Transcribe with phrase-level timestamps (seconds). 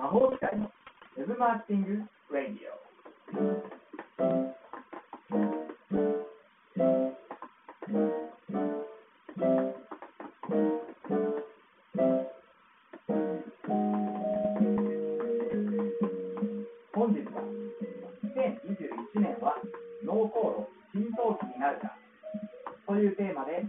[0.00, 0.72] 魔法使いの
[1.18, 1.88] ウェブマーケティング・
[2.32, 2.80] ラディオ。
[16.94, 17.42] 本日は
[18.24, 19.54] 2021年は
[20.02, 21.94] 脳航路浸透器になるか
[22.86, 23.66] というテーマで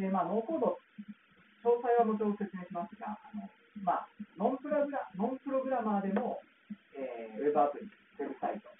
[0.00, 0.80] でまあ、ノーコード、
[1.60, 3.44] 詳細は後ほど説明しますが、あの
[3.84, 4.08] まあ、
[4.40, 6.40] ノンプログラノンプログラマーでも、
[6.96, 8.72] えー、ウェブアプリ、ウェブサイト、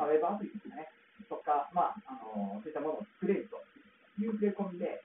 [0.00, 0.88] まあ、ウェブアプリですね、
[1.28, 3.60] とか、まああの、そういったものを作れると
[4.16, 5.01] いう触れ込みで、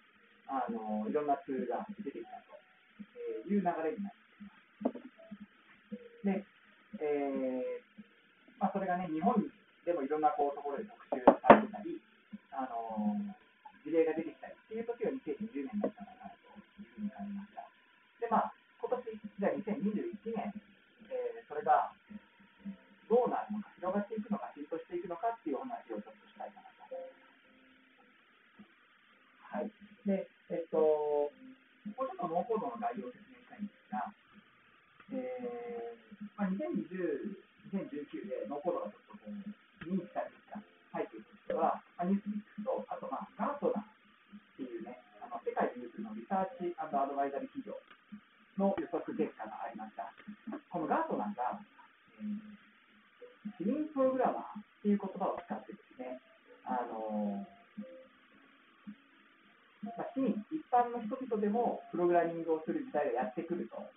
[62.28, 63.97] ミングをする時代がやってくると。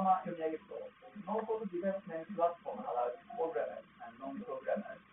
[0.00, 0.82] sådana är jag ju för.
[1.26, 5.09] Någon form development platform allows programmers and non-programmers.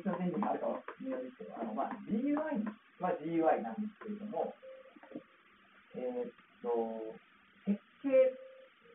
[0.00, 2.36] 密な前提があるかもしれないですけど、あのまあ、GUI
[3.00, 4.54] は GUI なんですけれども、
[5.96, 6.32] えー、っ
[6.62, 7.16] と、
[7.66, 8.34] 設計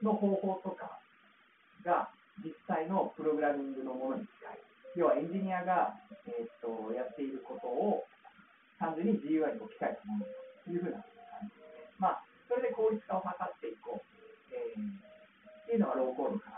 [0.01, 0.99] の方法とか
[1.83, 2.09] が
[2.43, 4.59] 実際のプログラミングのものに近い。
[4.95, 8.05] 要はエンジニアが、えー、っとやっていることを
[8.79, 10.25] 単純に GUI に置き換えたもの
[10.63, 11.91] というふうな感じで。
[11.99, 16.54] まあ、それで効率化を図っていこう、えー、っていうのがローコードかな。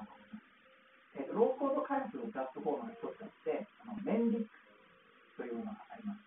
[1.38, 4.50] ローコード開発のプラットフォームの一つとして、あのメンディック
[5.38, 6.26] というものがあります。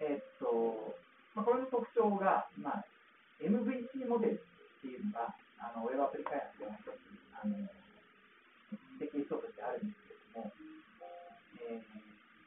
[0.00, 0.96] えー、っと、
[1.36, 2.84] まあ、これの特徴が、まあ、
[3.44, 6.96] MVP モデルっていうのが、あのウェブアプリ開発では一つ、
[7.36, 7.52] あの、
[8.96, 10.52] 設計書としてあるんですけれども、
[11.68, 11.84] えー、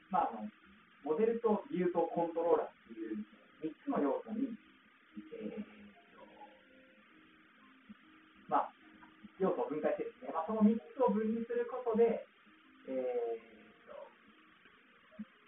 [0.10, 0.50] まあ、あの、
[1.06, 3.22] モデルとビューとコントローラーっていう
[3.62, 4.50] 3つの要素に、
[5.38, 5.62] えー、
[8.50, 8.74] まあ、
[9.38, 12.26] 要素を分解してまあ、その3つを分離することで、
[12.88, 13.38] え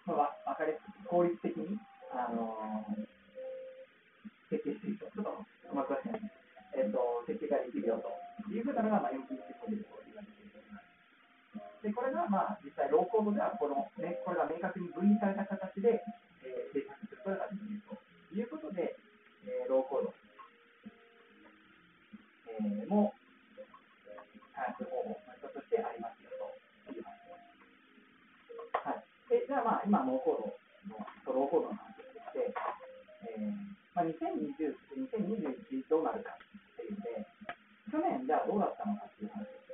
[0.08, 1.80] ー、まあ、分かりやすく効率的に
[2.12, 2.86] あの
[4.50, 6.32] 設計していると、ちょっとあんま詳しくない
[6.72, 8.08] えーと、設計ができるよと
[8.48, 11.84] いうふうなのが、まあ、MPC モデと言われています。
[11.84, 16.00] で、これが、まあ、実際、ローコードではこの、ね、これが明確に分離された形で、
[16.48, 18.00] えー、制作することができると
[18.32, 18.96] いうことで、
[19.44, 20.14] えー、ローコード、
[22.56, 23.12] えー、も
[24.62, 26.54] 開発方法の一つとしてありますよと
[26.94, 27.26] 言います。
[28.86, 29.02] はい、
[29.34, 30.54] でじゃあ、まあ、今、ノーコード
[30.94, 31.02] の、
[31.34, 32.54] ローコードの話をして
[33.26, 37.26] えーまあ、2020、2021どうなるかっていうので、
[37.90, 39.74] 去年じゃあどうだったのかっていう話です。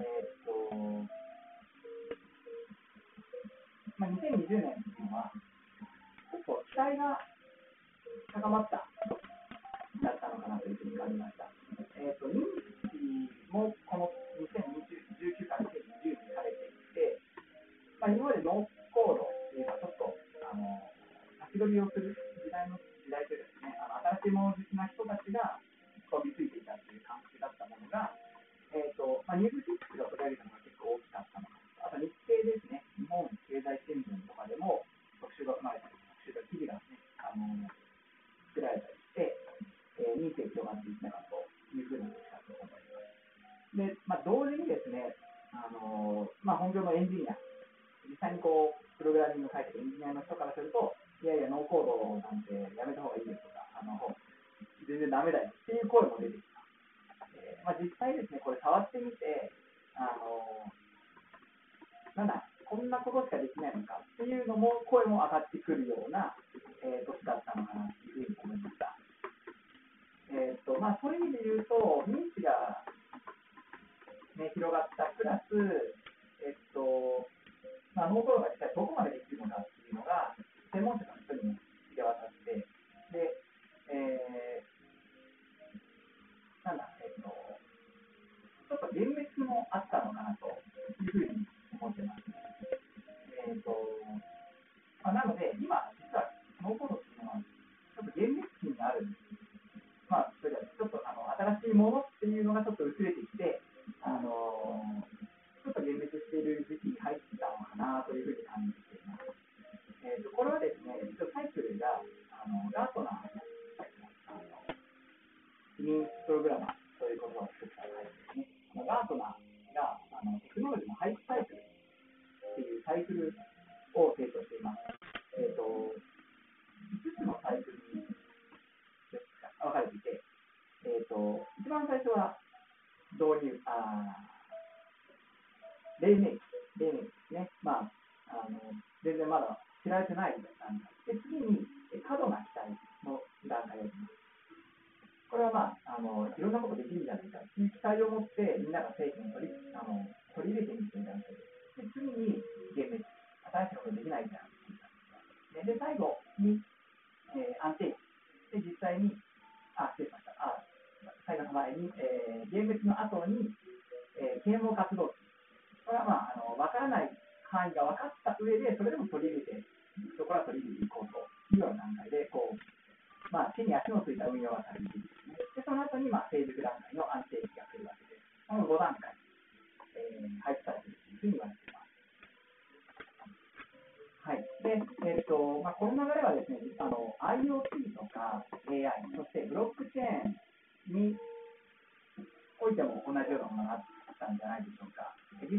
[0.00, 0.76] えー、っと、
[3.96, 5.32] まあ、2020年っていうのは、
[6.32, 7.20] 結構期待が
[8.32, 8.84] 高まった
[10.00, 11.59] だったのかなというふうに感じました。
[11.96, 12.44] えー、っと、認
[12.88, 12.96] 知
[13.50, 17.18] もこの2019から2020にされていて、
[18.00, 20.16] まあ、今までノーコードっていうのはちょっと、
[20.50, 20.80] あの、
[21.50, 25.58] 先取りをする時代の時代というですね、あの新しいもの好きな人たちが
[26.10, 28.14] 飛びついていたという感覚だったものが、
[28.70, 34.86] えーとまあ、ニュースシックが取り上げたのが結構大きかったのかあと日経ですね、日本経済新聞とかでも
[35.18, 37.50] 特集が組まれたり、特集が記事が、ね、あの
[38.54, 39.34] 作られたりして、
[39.98, 43.76] えー、認知が広がっていったかというふうなことだと思います。
[43.76, 45.14] で、まあ、同時にですね、
[45.52, 47.34] あのまあ、本業のエンジニア、
[48.08, 53.98] 実際にこう、プログラミングを書いてるエンジニアの人からすると、いやいや、ノーコードなんてやめた方がいいよとか、あの
[54.86, 56.60] 全然ダメだよっていう声も出てきた。
[57.36, 59.52] えー、まあ、実際ですね、これ触ってみて、
[59.94, 60.66] あの
[62.16, 66.34] なんだ、こんなことしかできないのかっていうのも、声も上がってくるような、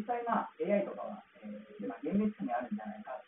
[0.01, 3.20] 実際、まあ、AI とかは、えーまあ、現実にあるんじゃないか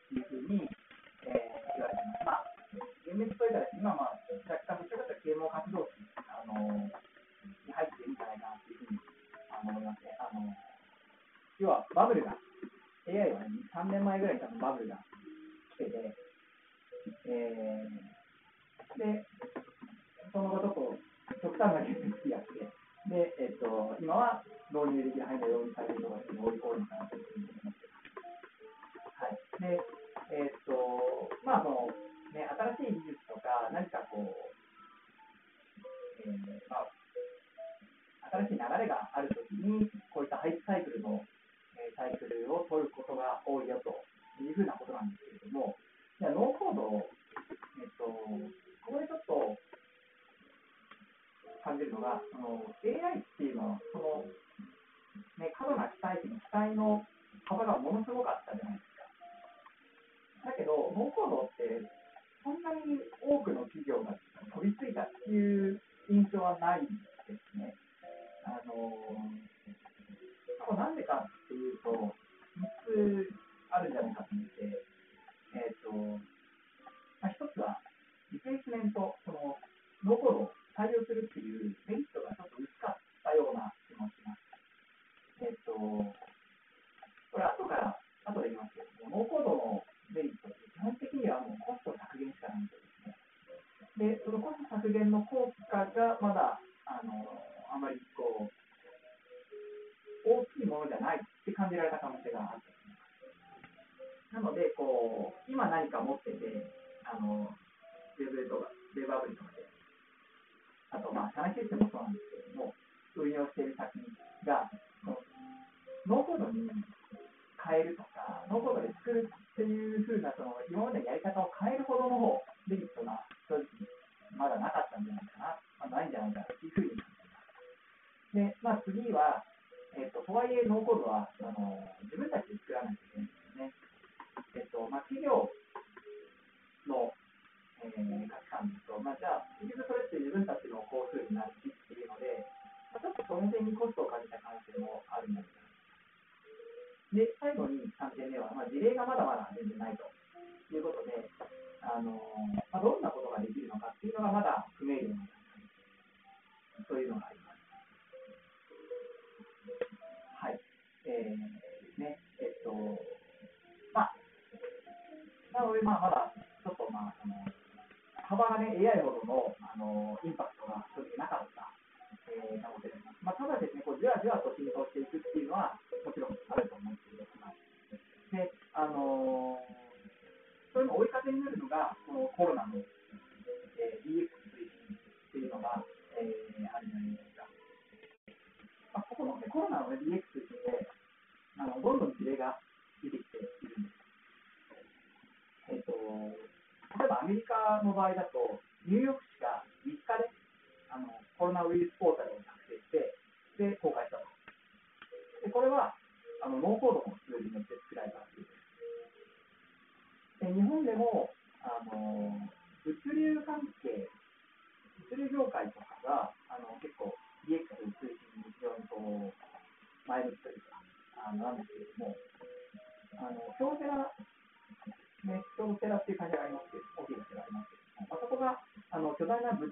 [197.82, 199.23] の場合だと、入浴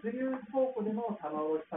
[0.04, 1.70] 物流倉庫での棚卸し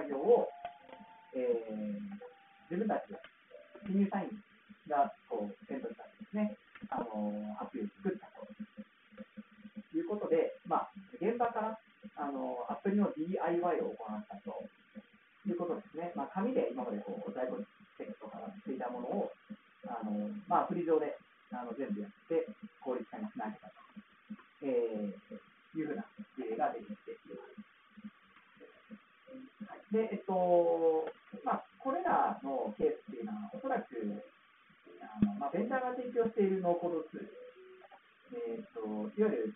[38.47, 38.81] えっと、
[39.17, 39.55] いわゆる、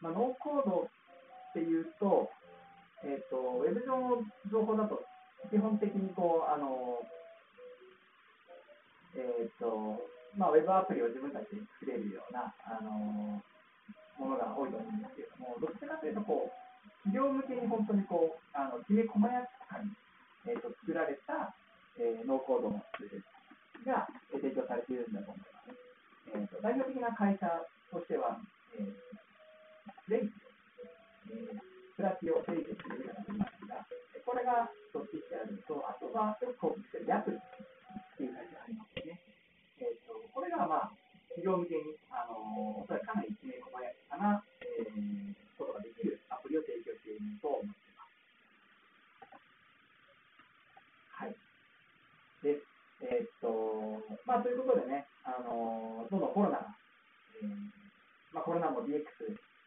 [0.00, 0.88] まあ、ノーコード
[1.50, 2.30] っていうと、
[3.04, 5.02] えっと、ウェブ上の情報だと、
[5.50, 7.00] 基本的にこう、あの、
[9.16, 9.98] えっと、
[10.36, 13.42] まあ、ウェブアプリを自分たちで作れるような、あの、
[14.18, 16.60] ものが多いと思うんですけれども、どちらかというと、こう、
[17.08, 19.90] 企業向けに本当にこう、あのきめ細やかに、
[20.46, 21.54] えーと、作られた、
[21.96, 23.24] えー、ノーコードのツール
[23.86, 25.49] が、提供されているんだと思います。
[26.32, 27.46] えーと、代表的な会社
[27.90, 28.38] としては、
[28.78, 28.94] えー、
[30.08, 30.30] レイ
[31.30, 31.58] え、
[31.96, 33.86] プラティオレイジというのがありますが、
[34.26, 37.38] これが一つしてあると、あとはよく購入してるヤプリ
[38.18, 39.18] という会社がありますね。
[39.78, 40.94] えーと、これが、まあ、
[41.34, 48.14] 企業向けに、あのー、それかなりきめ細やかな、えー、ことができるアプリを提供していると思っています。
[51.10, 51.34] はい。
[52.42, 52.62] で、
[53.02, 56.74] えー、っと、まあ、ということでね、あのどんどんコロナが、
[57.42, 57.54] えー、
[58.34, 59.06] まあ、コロナも DX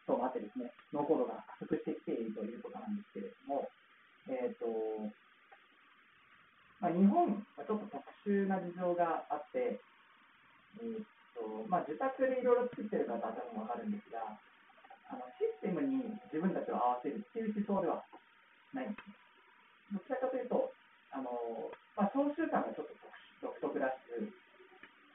[0.06, 3.68] ともあってですね、ノーコードが加速してきているということなんですけれども、
[4.28, 4.68] えー、っと、
[6.80, 9.80] まあ、日本はちょっと特殊な事情があって、
[10.80, 14.36] えー、っと、まあ、自宅でいろいろ作ってる方は多分わかるんですが、
[15.08, 18.04] あのシステムに自分たちを合わせるっていう思想では
[18.72, 19.16] ないんですね。
[19.92, 20.72] どちらかというと、
[21.12, 21.32] あの
[21.96, 22.96] まあ、召集感がちょっと
[23.40, 24.43] 独特らしく、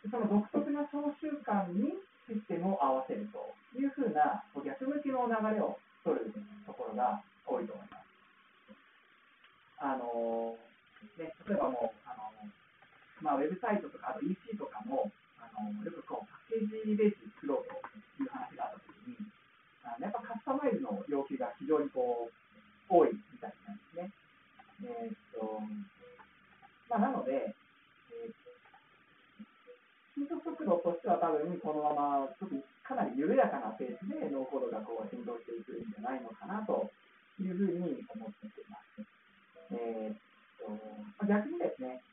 [0.09, 1.93] その独特な召集感に
[2.25, 6.33] システムを合わせるというふうな逆向きの流れを取る
[6.65, 8.09] ところが多いと思います。
[9.79, 10.57] あの
[11.17, 12.29] ね、例えばもう、あの
[13.21, 17.73] まあ、ウェブサイトとか、あと EC とかも、あのよくこうパッケージベース作ろうと
[18.21, 19.15] いう話があったときに、
[20.01, 22.33] やっぱカスタマイズの要求が非常にこう
[22.89, 24.11] 多いみたいなんですね。
[24.83, 25.61] えー、っと
[26.89, 27.55] まあ、なので、
[30.19, 36.91] 進捗速度としては多分このままちょっとかなり緩やかなペースでノーコードがこう変動していくんじゃないのかなと
[37.39, 38.99] いうふうに思っています。
[39.71, 40.19] えー、っ
[40.59, 40.75] と
[41.23, 42.03] まあ、逆にですね、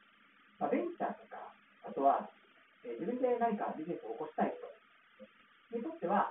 [0.62, 1.50] まあ、ベンチャーとか、
[1.82, 2.30] あとは、
[2.86, 4.62] えー、自分で何かビジネスを起こしたい人
[5.74, 6.30] にとっては、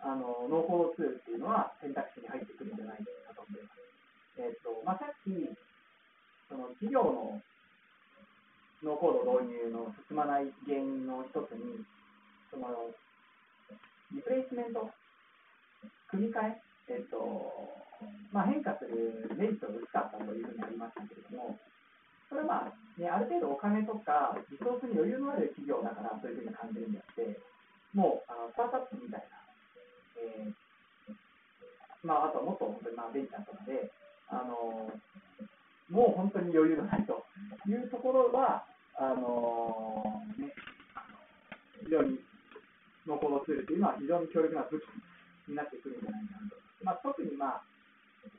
[0.00, 3.76] あのノーコードツールっていうのは選択肢に入ってくるんじゃないかと思います。
[4.40, 5.36] えーとまあ、さっき
[6.48, 7.42] その企業の
[8.82, 11.84] ノーコード導入の進まない原因の一つに
[12.48, 12.90] その
[14.12, 14.88] リプレイスメント
[16.08, 17.20] 組み替え、えーと
[18.32, 21.58] まあ、変化するメリットが薄かったというふうにありましたけれども
[22.28, 27.38] それはまあ、ね、ある程度お金とかリソースに余裕のある企業だからそういうふうに感じるんであって
[27.92, 29.40] もうあのスタートアップみたいな
[30.20, 31.16] えー、
[32.02, 33.90] まあ、あとはもっと本当にまあベンチャーとかで、
[34.28, 34.92] あの
[35.90, 37.26] もう本当に余裕がないと
[37.66, 40.54] いうところは、あのね、
[41.84, 42.18] 非常に
[43.06, 44.84] ノーコードツールというのは非常に強力な武器
[45.48, 46.56] になってくるんじゃないかなと。
[46.82, 47.62] まあ、特に、まあ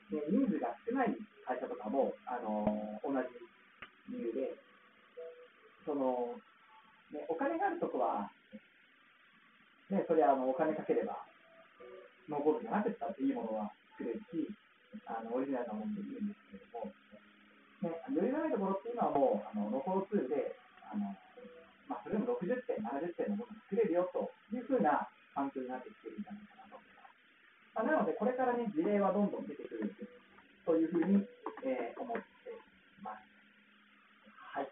[0.10, 3.28] ね、人数が少ない会社とかも、あの同じ
[4.16, 4.56] 理由で、
[5.86, 6.40] その
[7.12, 8.32] ね、お金があるとこは、
[9.90, 11.20] ね、それはあのお金かければ
[12.30, 14.48] ノーコードじゃなくったっていいものは作れるし、
[15.04, 16.88] あのオリジナルなものでいいんですけれども、
[17.82, 21.18] ね、余裕がないところっていうのはもうあのノーコードツールで、あの
[21.90, 27.18] まあ、それでも60点、70点のものを作れるよというふうな環境になってきているんじゃないかなと思います。
[27.74, 29.94] まあ、なので、これからね、事例はどんどん出てくる
[30.66, 31.26] というふうに、
[31.66, 32.56] えー、思ってい
[33.02, 33.26] ます。
[34.56, 34.70] はい。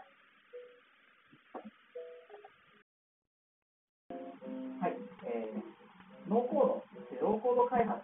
[4.80, 4.96] はい、
[5.26, 6.90] えー、ノーコード
[7.22, 8.00] ローコード開発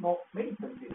[0.00, 0.93] のメリットについて、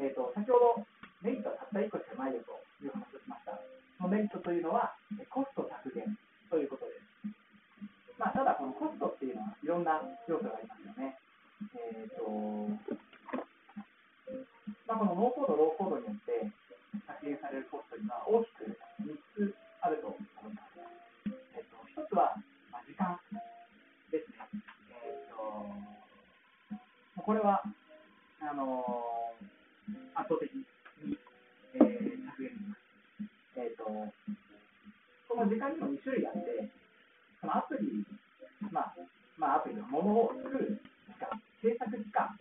[0.00, 0.80] えーと、先ほど
[1.20, 3.60] メリットはたった1個しかないよという話をしました。
[4.00, 4.96] そのメリットというのは、
[5.28, 6.16] コスト削減
[6.48, 7.04] ということです。
[8.16, 11.20] まあ、ただ、このコストっていうのは、いろんな要素がありますよね。
[11.76, 12.24] えーと
[14.88, 16.48] まあ、このノーコード、ローコードによって
[17.20, 18.72] 削減されるコストには大きく
[19.04, 20.80] 3つあると思います。
[21.52, 22.40] えーと、1つは、
[22.72, 23.20] まあ、時間
[24.08, 24.48] ですね。
[25.04, 25.68] えーと、
[27.20, 27.60] とこれは
[28.40, 29.19] あのー
[30.20, 30.64] 圧倒的に、
[31.74, 32.80] えー、削減になます。
[33.56, 36.68] えーと、この時間にも2種類あって、
[37.40, 38.04] そのアプリ、
[38.70, 38.94] まあ、
[39.38, 42.36] まあ、アプリのものを作る期間、制作期間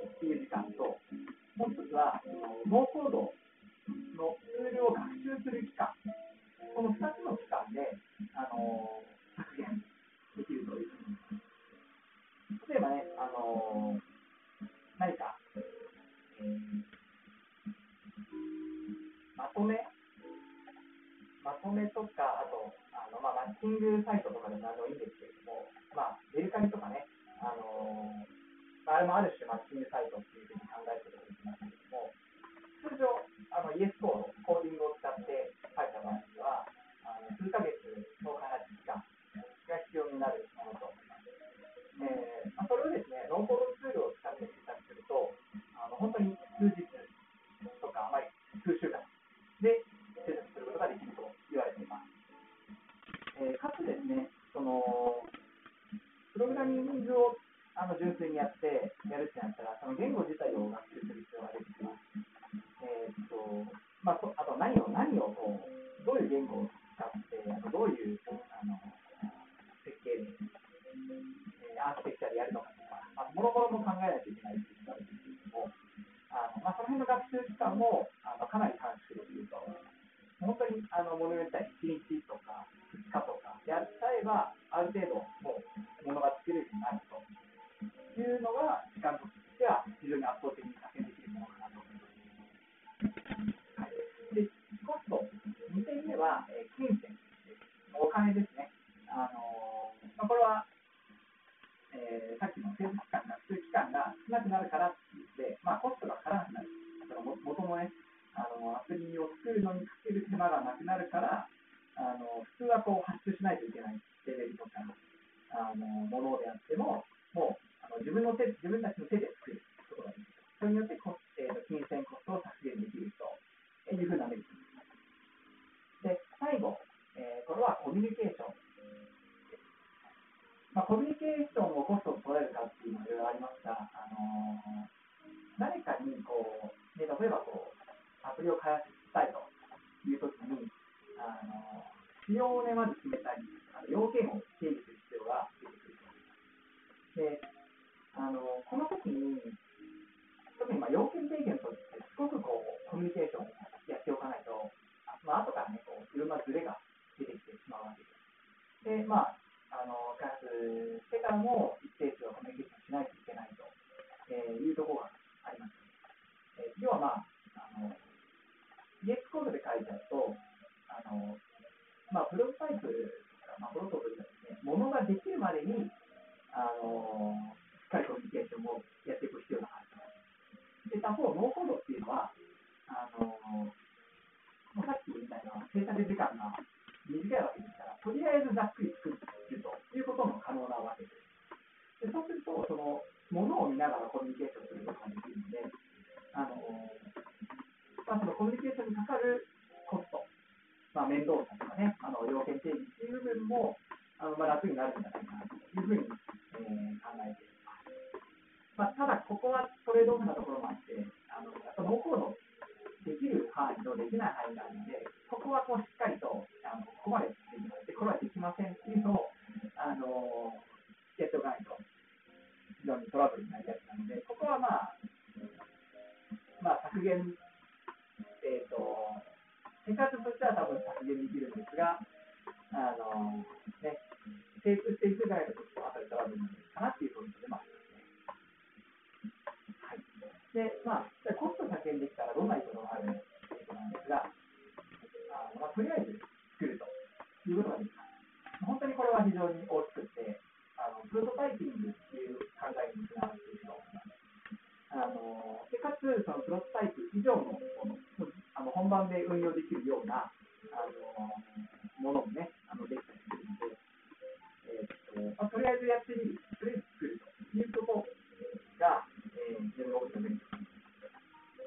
[270.22, 270.40] です。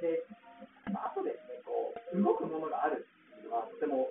[0.00, 0.26] で、
[0.92, 4.10] まあ、とですね、こう、動くものがあるっていうのは、とても、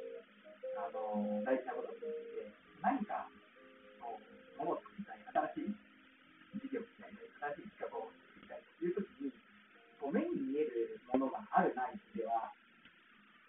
[0.77, 2.49] あのー、大事なことだと思って、
[2.82, 3.30] 何か、
[4.01, 5.21] こう、もを作りたい、
[5.54, 5.77] 新しい
[6.58, 9.32] 事業を作りたい、新しい企画を作りたいというときに、
[9.99, 12.56] こう、目に見えるものがある、ないでは、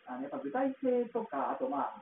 [0.06, 2.01] あのやっぱ具体性とか、あとま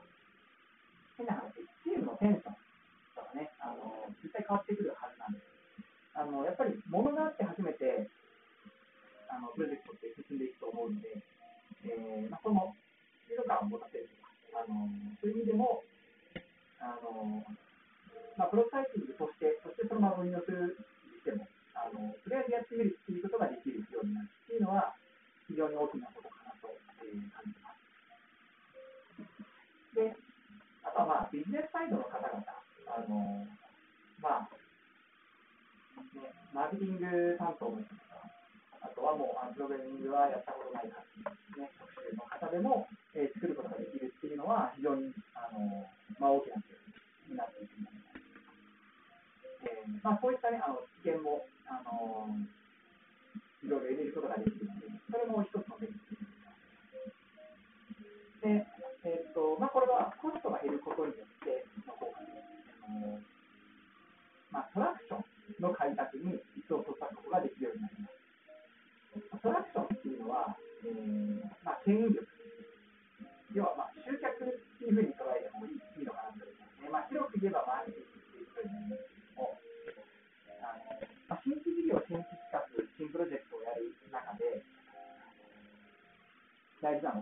[87.01, 87.21] Giảng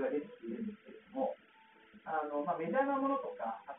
[0.00, 1.34] が出てきているんですけれども、
[2.04, 3.74] あのまあ、メジャーなものとか、あ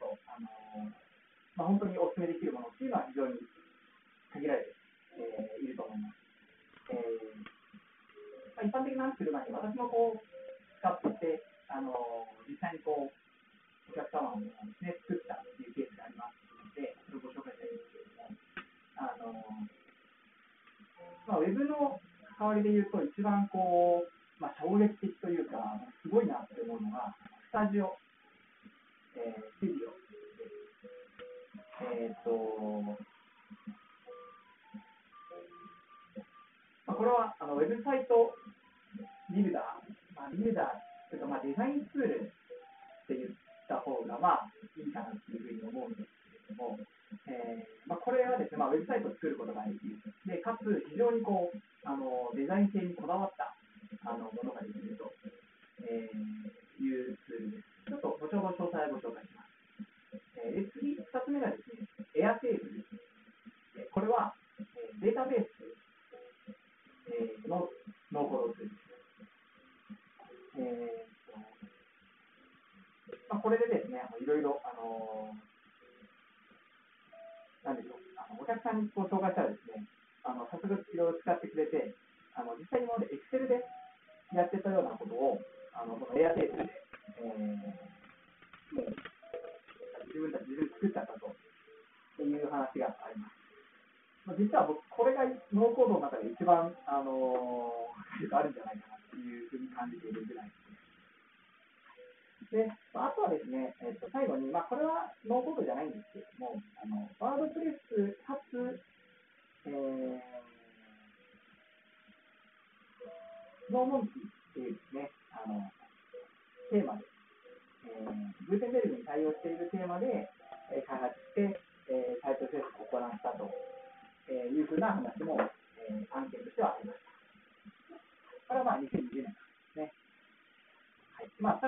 [73.41, 74.60] これでですね、いろいろ、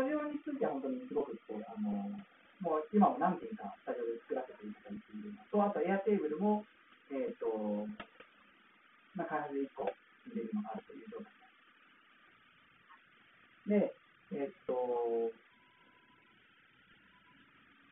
[0.04, 2.12] タジオについては本当にすごくこう、あの
[2.60, 6.68] もう今も何件かスタジオで作らせていただいているのと、あとエアテーブルも、
[7.08, 7.88] えーと
[9.16, 9.88] まあ、開発で1個
[10.28, 11.32] 入れるのがあるという状態
[13.80, 13.96] で。
[14.34, 15.30] えっ、ー、と、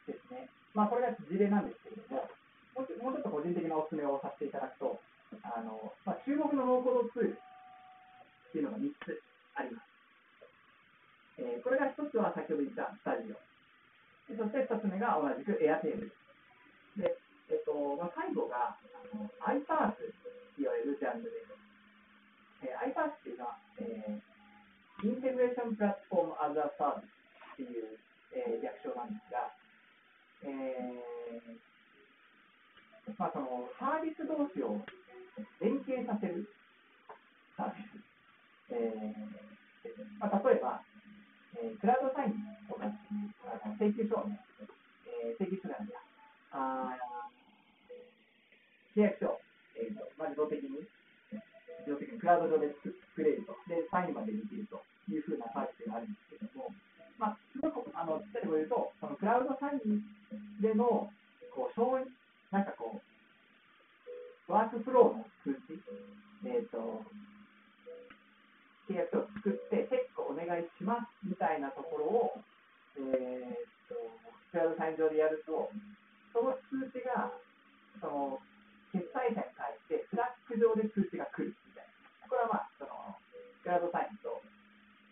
[0.09, 0.49] ですね。
[0.73, 2.25] まあ、これが事例なんですけれども、
[2.73, 4.99] もうちょもうちょっと個人的なお勧めをさせていただくと、
[5.45, 9.21] あのまあ、注目のノーコードツールっていうのが3つ
[9.53, 9.90] あります。
[11.37, 13.39] えー、これが1つは先ほど言ったスタジオ。
[14.31, 16.11] そして2つ目が同じくエアテーブル。
[16.97, 17.17] で、
[17.51, 21.51] えっとまあ、最後があの iPaaS って言われるジャンルです。
[22.63, 27.15] えー、iPaaS っていうのは、えー、 integration platform as a service
[27.53, 27.99] っていう、
[28.33, 29.51] えー、略称なんですが、
[30.43, 31.61] えー
[33.17, 34.81] まあ、そのサービス同士を
[35.59, 36.47] 連携させる
[37.57, 38.11] サービス。
[38.71, 39.51] えー
[40.19, 40.81] まあ、例えば、
[41.57, 44.23] えー、クラウドサインとかっていうあ請求書、
[45.07, 45.95] えー、請求書なんだ
[46.51, 46.97] あ
[48.95, 49.39] 契約書、
[49.75, 50.87] えーとまあ、自動的に
[51.81, 53.57] 自動的にクラウド上で作れると。
[53.65, 56.69] で、サインまでできるというふうなサービスがあるんですけども、
[57.17, 60.05] まあ、すごくあの、例えば言うと、そのクラウドサイン
[60.61, 61.09] での
[61.49, 62.05] こう承認
[62.51, 65.79] なんかこう、ワークフローの通知、
[66.45, 67.01] えっ、ー、と、
[68.91, 72.03] 契約書を作って、チェックお願いしますみたいなところ
[72.35, 72.43] を、
[72.99, 73.95] えっ、と、
[74.51, 75.71] クラウドサイン上でやると、
[76.35, 77.31] その通知が、
[78.03, 78.43] その、
[78.91, 82.27] 決済者に対して、スラック上で通知が来るみたいな。
[82.27, 83.15] これはまあ、その、
[83.63, 84.43] クラウドサインと、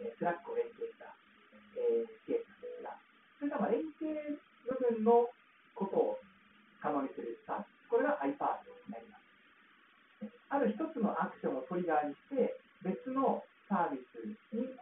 [0.03, 1.15] えー、スラックを連携した、
[1.79, 2.99] えー、ケースですが、
[3.39, 4.11] それがまあ連携
[4.67, 5.31] 部分の
[5.71, 6.19] ことを
[6.83, 7.87] 可能にするサービス。
[7.87, 9.23] これが iPaaS になります。
[10.51, 14.17] ある一つのアクションをトリガーにして、別のサービス
[14.51, 14.73] に異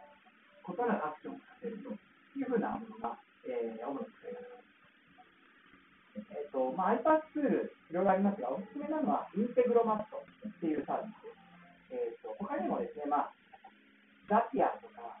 [0.80, 6.32] なるアクションをさせるというふうなものが、えー、主な使い方です。
[6.32, 11.28] えーとまあ、iPad ツール、いろいろありますが、おすすめなのはインテグロマットっていうサービス
[11.92, 12.16] です。
[12.16, 13.32] えーと、他にもですね、まあ、
[14.28, 15.17] ザピアとか、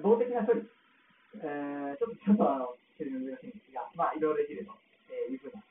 [0.00, 0.64] 動的な処理、
[1.42, 4.72] えー、ちょっとちょっとあの、テレビ難しいんですが、まあ、いろいろできると
[5.12, 5.62] いうふうな、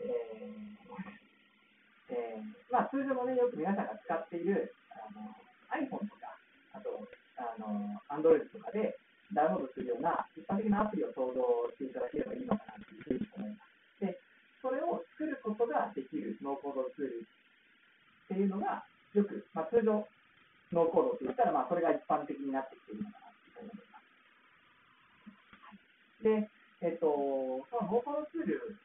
[0.00, 0.84] えー
[2.14, 5.34] えー、まあ、通常のね、よく皆さんが使っているあの
[5.74, 6.36] iPhone とか、
[6.74, 7.02] あと、
[7.40, 8.98] あの、Android とかで
[9.32, 11.40] ダウンロードするような一般的なアプリを想像
[11.74, 13.64] していただければいいのかなというふうに思いま
[13.98, 14.04] す。
[14.04, 14.20] で、
[14.62, 20.06] それを作ることができるノーコードツールっていうのが、よく、まあ、通常、
[20.72, 24.00] ノーコードって言ったら、まあ、それが一般的になってきているのかなと思いま
[26.18, 26.22] す。
[26.22, 26.50] で、
[26.82, 27.06] えっと、
[27.70, 28.76] そのノーコードツール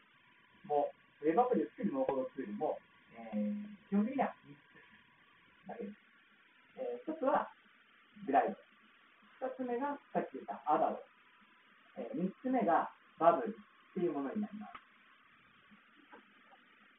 [0.65, 2.79] も、ウェブアプリを作るノーコードツールも、
[3.33, 4.55] えー、基本的には3
[5.65, 5.95] つだけです。
[6.77, 7.51] えー、1つは、
[8.25, 8.55] グライ
[9.39, 9.47] ド。
[9.47, 10.97] 2つ目が、さっき言ったアダロ。
[11.97, 12.89] えー、3つ目が、
[13.21, 14.73] バブルっていうものになります。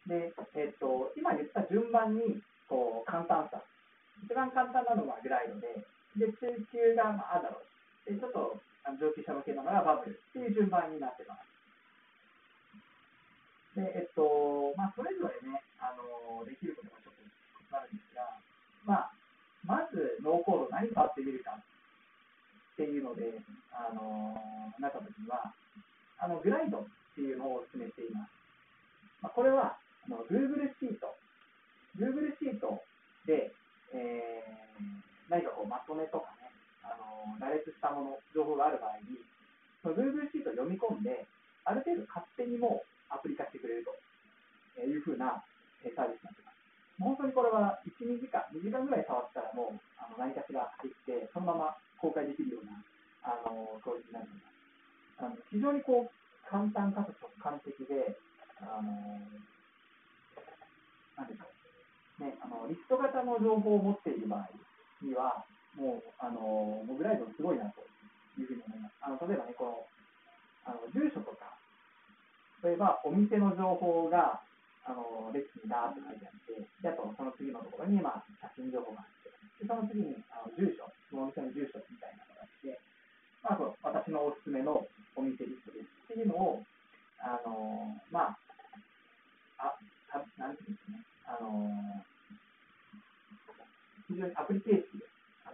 [0.07, 2.39] で、えっと、今言った順番に、
[2.71, 3.59] こう、簡単さ。
[4.23, 5.83] 一番簡単なのがグライドで、
[6.15, 7.59] で、中級が、アダロ。
[8.07, 8.63] で、ちょっと、
[8.99, 11.51] 上級者向けなのがバブルっていう順番になってます。
[13.75, 18.29] で、えっと、まあ、それぞれね、あの、できることがちょっと異なるんですが、
[18.85, 19.13] まあ、
[19.65, 21.57] まず、ノーコード何触ってみるか
[22.81, 23.45] ていうので、
[23.77, 24.33] あの、
[24.81, 25.53] なったときには、
[26.17, 28.33] あの、グライドっていうのをお勧めしています。
[29.21, 31.13] まあ、これは、あの Google シート、
[32.01, 32.81] Google シート
[33.29, 33.53] で、
[33.93, 36.49] えー、何かこうまとめとかね、
[36.81, 39.21] あの羅列したもの、情報がある場合に、
[39.85, 41.29] その Google シートを読み込んで、
[41.69, 45.45] ある程度勝手にもうアプリ化してくれるというふうな
[45.85, 46.57] サービスになっています。
[46.97, 52.81] 本当にこれは1、2時間、2時間ぐらい触ったらもうあの何かしらできて、そのまま公開できるような
[53.23, 54.57] あのクオリティになっています。
[55.21, 58.17] あの非常にこう簡単かつ直感的で、
[58.59, 58.91] あの
[61.17, 61.47] なんでしょ
[62.19, 64.49] う、ね、あのリスト型の情報を持っている場合
[65.05, 65.45] には、
[65.77, 67.85] もう、あのモグライドすごいなと
[68.41, 68.97] いうふうに思います。
[69.01, 69.87] あの例えばね、この
[70.65, 71.55] あの住所とか、
[72.65, 74.41] 例えばお店の情報が
[74.85, 79.20] あのレックにダーッと書いてあって、であとその次のところに、まあ、写真情報があって、
[79.61, 82.81] でその次にあの住所、そのお店の住所みたいなのがあって、
[83.45, 86.65] まあ、私のおすすめのお店リストですっていうのを、
[87.21, 88.39] あのまあ、
[89.61, 89.77] あ
[90.41, 91.69] なんていうんですかね、あの
[94.09, 95.05] 非常にアプリ形式で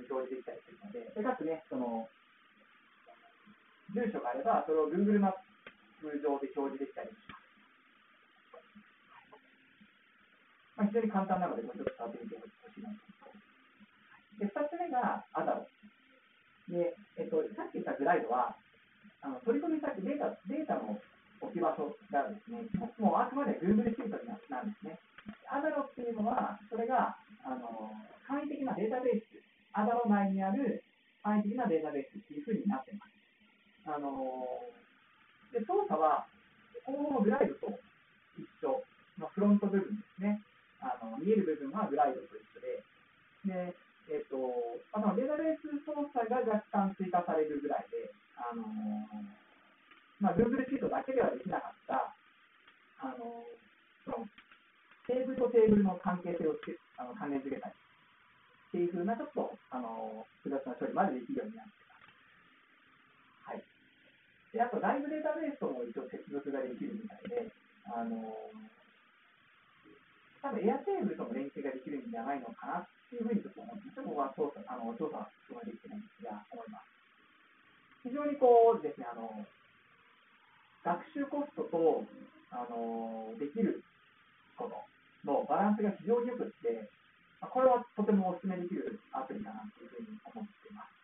[0.07, 2.09] 表示できたりするので、でかつね、その
[3.95, 5.32] 住所があれば、それを Google マッ
[6.01, 7.47] プ上で表示できたりします。
[10.76, 13.05] まあ、非常に簡単なので、もう一つ触ってみてほしいなと
[14.39, 15.66] で、二つ目がアダロ。
[16.68, 18.57] で、えっと、さっき言ったグライドは、
[19.22, 20.99] あの取り込み先、データデータの
[21.41, 22.66] 置き場所がですね、
[22.99, 24.99] もうあくまで Google シートになるんですね。
[25.51, 27.91] アダロっていうのは、それがあの
[28.26, 29.24] 簡易的なデータベース、
[29.72, 30.82] アダロ内にある
[31.22, 33.14] 簡易的なデータベースっていうふうになっています。
[33.87, 34.12] あの
[35.53, 36.26] で操作は、
[36.84, 37.78] 今後のグライドと
[38.39, 38.82] 一緒
[39.18, 40.43] のフロント部分ですね。
[40.80, 42.82] あの見える部分はグライドと一緒で、
[43.47, 43.74] で
[44.09, 44.38] えっ、と
[44.92, 48.62] あのデータベース操作が若干追加されるぐらいで、あの
[50.20, 52.14] まあ、Google シートだけではできなかった、
[53.02, 53.44] あの
[54.04, 54.26] その
[55.07, 61.94] テーブルとテーブルの関係性をつけあの関連づけたりっていうふうなちょっとあの複雑な処理までできるようになってま
[63.50, 63.50] す。
[63.50, 63.62] はい。
[64.52, 67.50] で、あとライブデータベースとも一応接続ができるみたいで、
[67.90, 68.18] あの
[70.43, 75.30] 多分エアテーブルとも連携ができるんじゃないのかなっていうふうにちょっと思って、ちょっとは操作あの調査は
[75.64, 76.89] できてないんですが、思います。
[78.07, 79.30] 非常にこうですね、あの
[80.87, 82.07] 学習コストと、
[82.55, 83.82] あのできる
[84.55, 84.78] こと
[85.26, 86.87] のバランスが非常によくって、
[87.43, 90.95] まあ、これはとてもお勧めできるアプリかなというふうに思っています。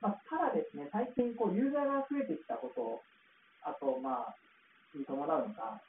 [0.00, 3.02] まあ、ただですね、最近こうユーザーが増えてきたこと、
[3.66, 4.36] あと、まあ、
[4.94, 5.82] に伴うのが、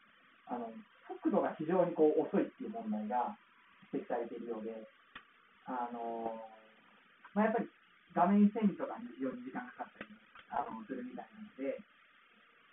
[0.49, 0.73] あの
[1.09, 3.33] 速度が非常にこう遅いっていう問題が
[3.89, 4.85] 指摘されているようで、
[5.65, 6.37] あの
[7.33, 7.69] まあ、やっぱり
[8.13, 10.09] 画面遷移とかに非常に時間がかかったり
[10.53, 11.81] あのするみたいなので、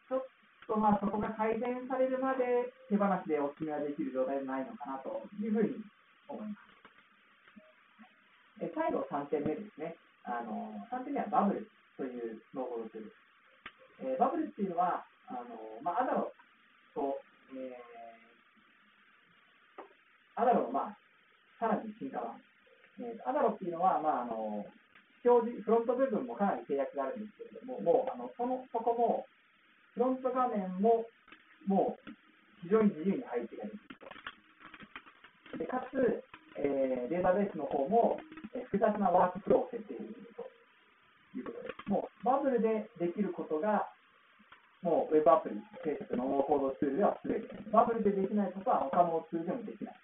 [0.09, 0.29] ちょっ
[0.69, 5.81] とまあそこが改善されるまで手放しでお勧めはできる状態でないのかなというふうに
[6.29, 6.67] 思います。
[8.61, 9.97] え最後3点目ですね。
[10.25, 13.13] あの3点目はバブルというノーゴルツール。
[14.01, 16.33] えー、バブルっていうのは、あのまあ、アダロ
[16.95, 17.17] と、
[17.57, 17.96] えー、
[20.37, 20.99] アダロの、まあ、
[21.59, 22.37] サかなり進化版。
[23.01, 24.65] えー、アダロっていうのは、まあ、あの
[25.25, 29.27] 表示、フロント部分もかなり制約があるんですけれども、もうあのそのそこも、
[29.95, 31.05] フロント画面も
[31.67, 32.11] もう
[32.63, 33.81] 非常に自由に配置ができる
[35.51, 35.59] と。
[35.59, 36.23] でかつ、
[36.61, 38.21] えー、データベースの方も、
[38.55, 40.47] えー、複雑なワークフローを設定できると
[41.35, 41.91] いうことです。
[41.91, 43.89] もうバブルでできることが、
[44.83, 47.49] もうウェブアプリ制作のノーコードツールではすべて。
[47.73, 49.95] バブルでできないことは他のツールでもできない。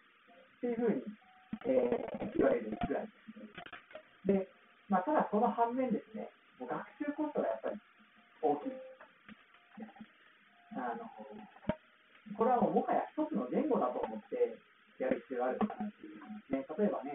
[0.62, 1.02] っていうふうに、
[1.66, 3.10] えー、言われるぐらいで
[4.22, 4.46] すね。
[4.46, 4.48] で、
[4.86, 6.30] まあ、ただその反面ですね、
[6.62, 7.82] もう学習コストがやっぱり
[8.38, 8.72] 大きい。
[10.78, 11.04] あの
[12.38, 14.56] これはもうもはや一つの言語だと思って
[15.02, 16.78] やる必要があるのかなっていう感じですね。
[16.78, 17.11] 例えばね、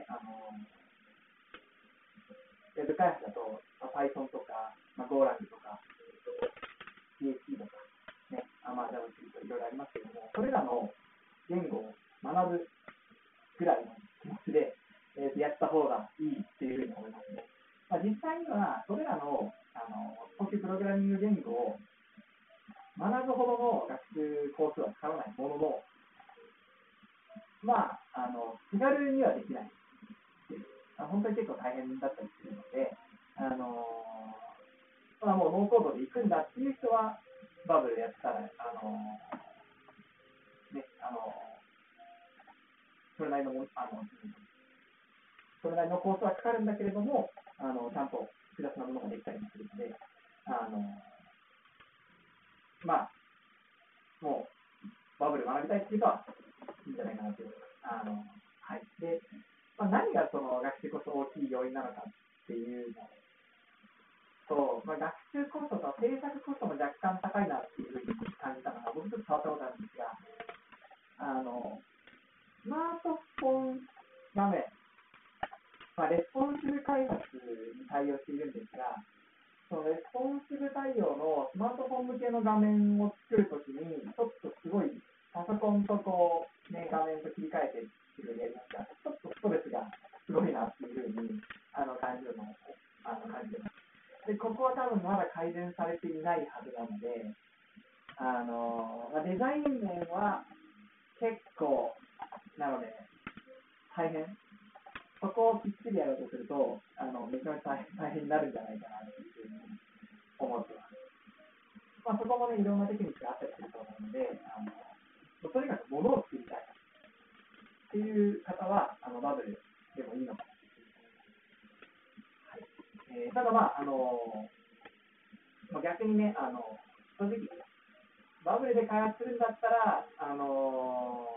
[128.48, 131.28] バブルで開発するんだったら、あの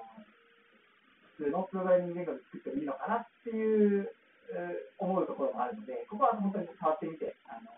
[1.34, 4.14] 普通のプログラミング言語で作ってもいいのかなっていう、
[4.98, 7.70] 思うところもあるので、ここは本当に触ってみて、あの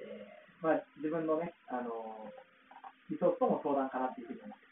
[0.00, 2.28] えーまあ、自分のね、あの
[3.08, 4.68] リソースとも相談かなっていうふうに思って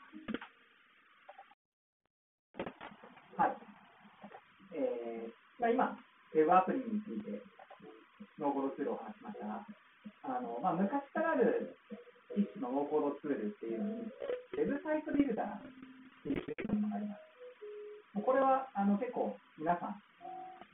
[3.37, 3.57] ますはい。
[4.77, 5.99] えーまあ、今、
[6.35, 7.41] ウェブアプリについて、
[8.39, 9.65] ノーコードツールを話しましたが、
[10.25, 11.77] あのまあ、昔からある
[12.37, 15.65] 一種のノーコードツールっていうのに、ウェブサイトビルダーっ
[16.23, 17.27] ていうのがあります。
[18.21, 20.01] これはあの結構皆さん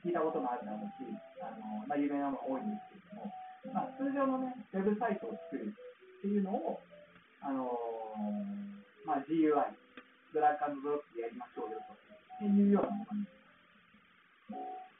[0.03, 1.07] 聞いたこともあるだろうし、
[1.39, 3.31] あのまあ、有名なのが多いんですけれども、
[3.71, 6.79] まあ、通常の、ね、ウェブサイトを作るっていうのを、
[7.39, 7.71] あの
[9.07, 9.51] まあ、GUI、
[10.35, 13.27] ドラッグドロップでやりましょうよとっていうようなものに、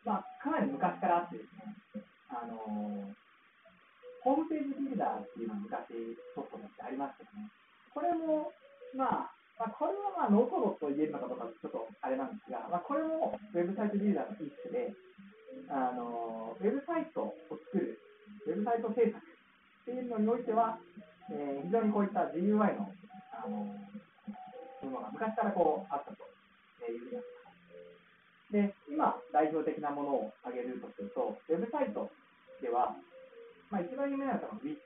[0.03, 1.75] まあ、かなり昔からあってですね、
[2.31, 3.11] あの
[4.23, 7.51] ホームページビルダーっていうのが昔ソフトとしてありましたね。
[7.91, 8.51] これも、
[8.95, 14.95] まあ、まあ、これはまあノーコードと言えるのかどうかちょっとあれなんですが、まあ、これもウェブサイトビルダーの一種で、
[15.69, 17.99] あのウェブサイトを作る、
[18.47, 20.79] ウェブサイト制作っていうのにおいては、
[21.29, 22.89] えー、非常にこういった GUI の
[23.35, 23.75] あの
[24.87, 27.21] ものが昔からこうあったというふうに
[28.53, 32.05] で、今、代表的なものを挙げるとすると、ウェブサイト
[32.61, 32.93] では、
[33.73, 34.77] まあ、一番有名なのは Wix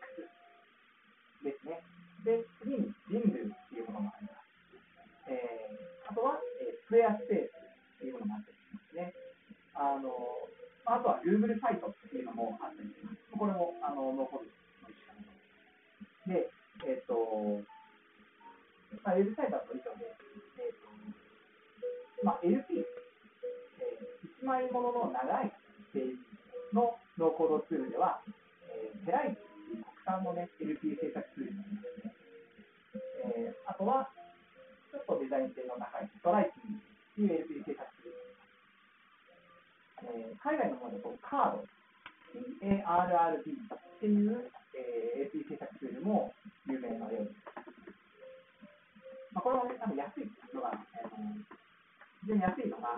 [1.43, 1.83] ですね。
[2.23, 4.47] で、次に Jingle っていうものもあります。
[5.27, 7.67] えー、あとは、えー、スクエアスペース
[7.99, 9.11] っていうものもあったりしますね。
[9.75, 10.07] あの
[10.88, 13.19] あとは Google サイトっていうのもあったりします。
[13.35, 16.47] これもあのノーコードの一種のもので、
[16.88, 17.59] えっ、ー、と、
[19.03, 20.15] まあ、ウェブサイトは以上で、
[20.63, 22.88] えっ、ー、と、まあ、LP、
[24.39, 25.51] 1枚ものの長い
[25.91, 26.23] ページ
[26.71, 28.23] のノーコードツールでは、
[29.05, 31.53] 出会いと国産のね、LP 制作ツール。
[33.27, 34.09] えー、あとは、
[34.91, 36.61] ちょっとデザイン性の高いストライキ
[37.15, 38.15] という LP 製作ツー
[40.07, 41.67] ル、えー、海外のものだとカード、
[42.63, 46.33] ARRB っていう、えー、LP 製作ツールも
[46.67, 47.35] 有名なようです。
[49.33, 51.11] まあ、これはね、多分安いのが、えー、
[52.21, 52.95] 非常に安いのが、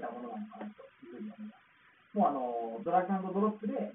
[0.00, 2.16] けたものなのかなというふうに思います。
[2.16, 3.92] もうあのドラッグドロップで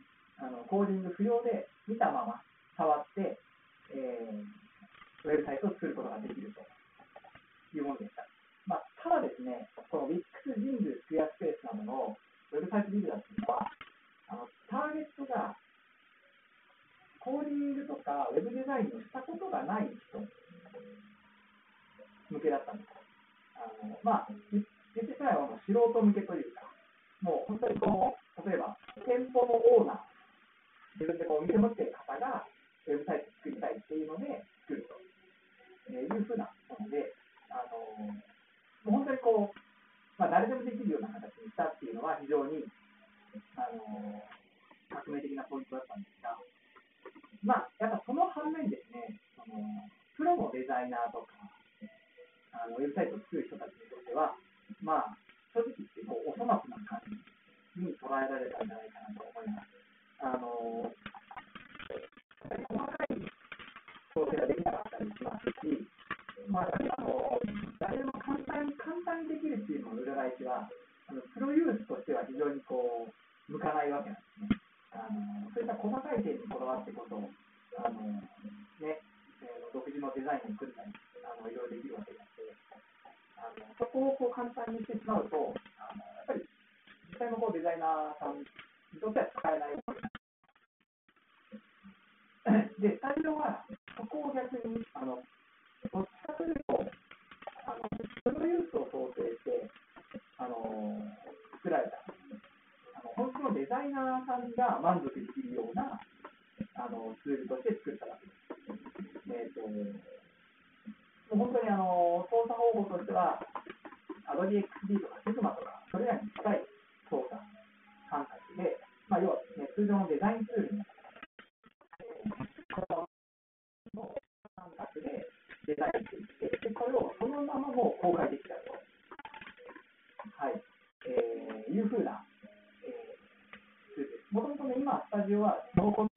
[134.85, 136.14] 今、スタジオは濃厚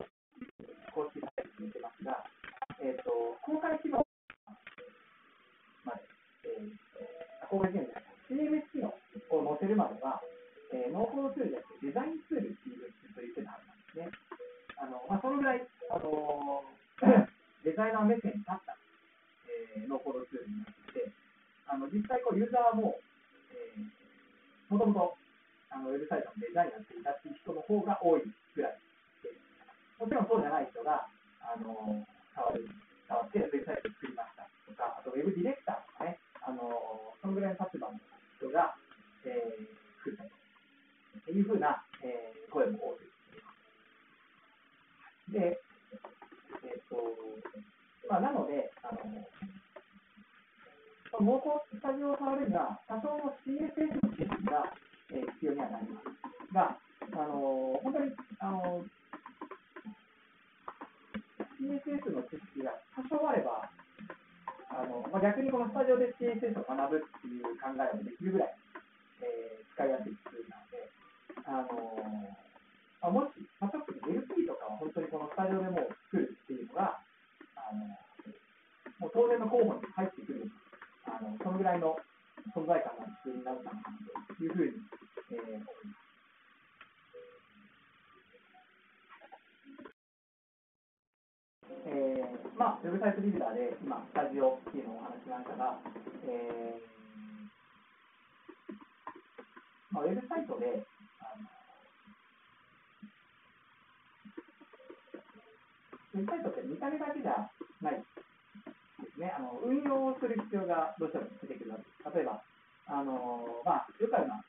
[92.78, 95.78] ウェブサイトビルダーで今、スタジオっていうのをお話しましたが、
[96.30, 96.88] えー
[99.90, 100.86] まあ、ウェブサイトで、
[106.14, 107.50] ウェブサイトって見た目だけじゃ
[107.82, 108.02] ないで
[109.10, 112.14] すね、あの運用する必要がどうしても出てくるわけです。
[112.14, 112.42] 例えば、
[112.86, 114.44] あのまあ、よくあるのは、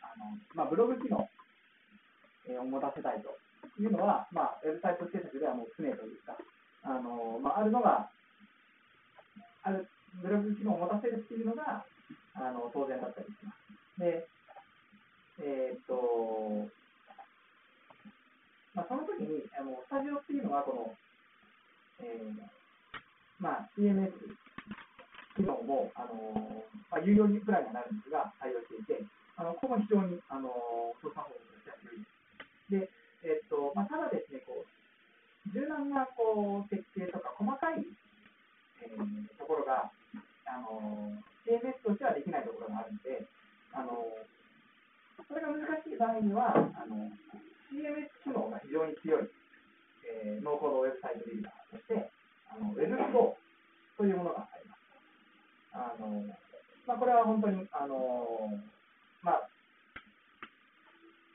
[0.00, 0.24] あの
[0.54, 3.28] まあ、ブログ機能を持たせたいと
[3.76, 6.32] いうのは、まあ、ウェブサイト制作ではもう常というか、
[6.84, 8.08] あのまあ、あるのが、
[9.62, 9.86] ある
[10.20, 11.84] ブログ機能を持たせるっていうのが
[12.34, 14.00] あの当然だったりします。
[14.00, 14.26] で、
[15.44, 16.68] えー、っと、
[18.74, 20.94] まあ、その時にあのスタジオっていうのはこの、
[22.02, 22.62] えー
[23.42, 24.14] まあ、CMS
[25.34, 26.62] 機能も、あの
[26.92, 29.02] まあ、有料プランにはなるんですが、対応していて、
[29.34, 32.06] あのここも非常に、あの操作方法としては良い
[32.70, 32.92] です。
[33.26, 34.68] で、えっとまあ、ただですね、こう
[35.50, 39.90] 柔軟なこう設計とか細かい、えー、ところが、
[40.46, 43.26] あの CMS としてはできないところがあるので、
[43.74, 44.06] あの
[45.26, 47.10] それが難しい場合には、あの
[47.72, 49.24] CMS 機能が非常に強い、
[50.04, 52.12] えー、ノーコードウェブサイトビルダーとして、
[52.52, 54.84] あのウェブフローというものがあります。
[55.72, 56.20] あの
[56.84, 58.60] まあ、これは本当に、あの
[59.24, 59.48] まあ、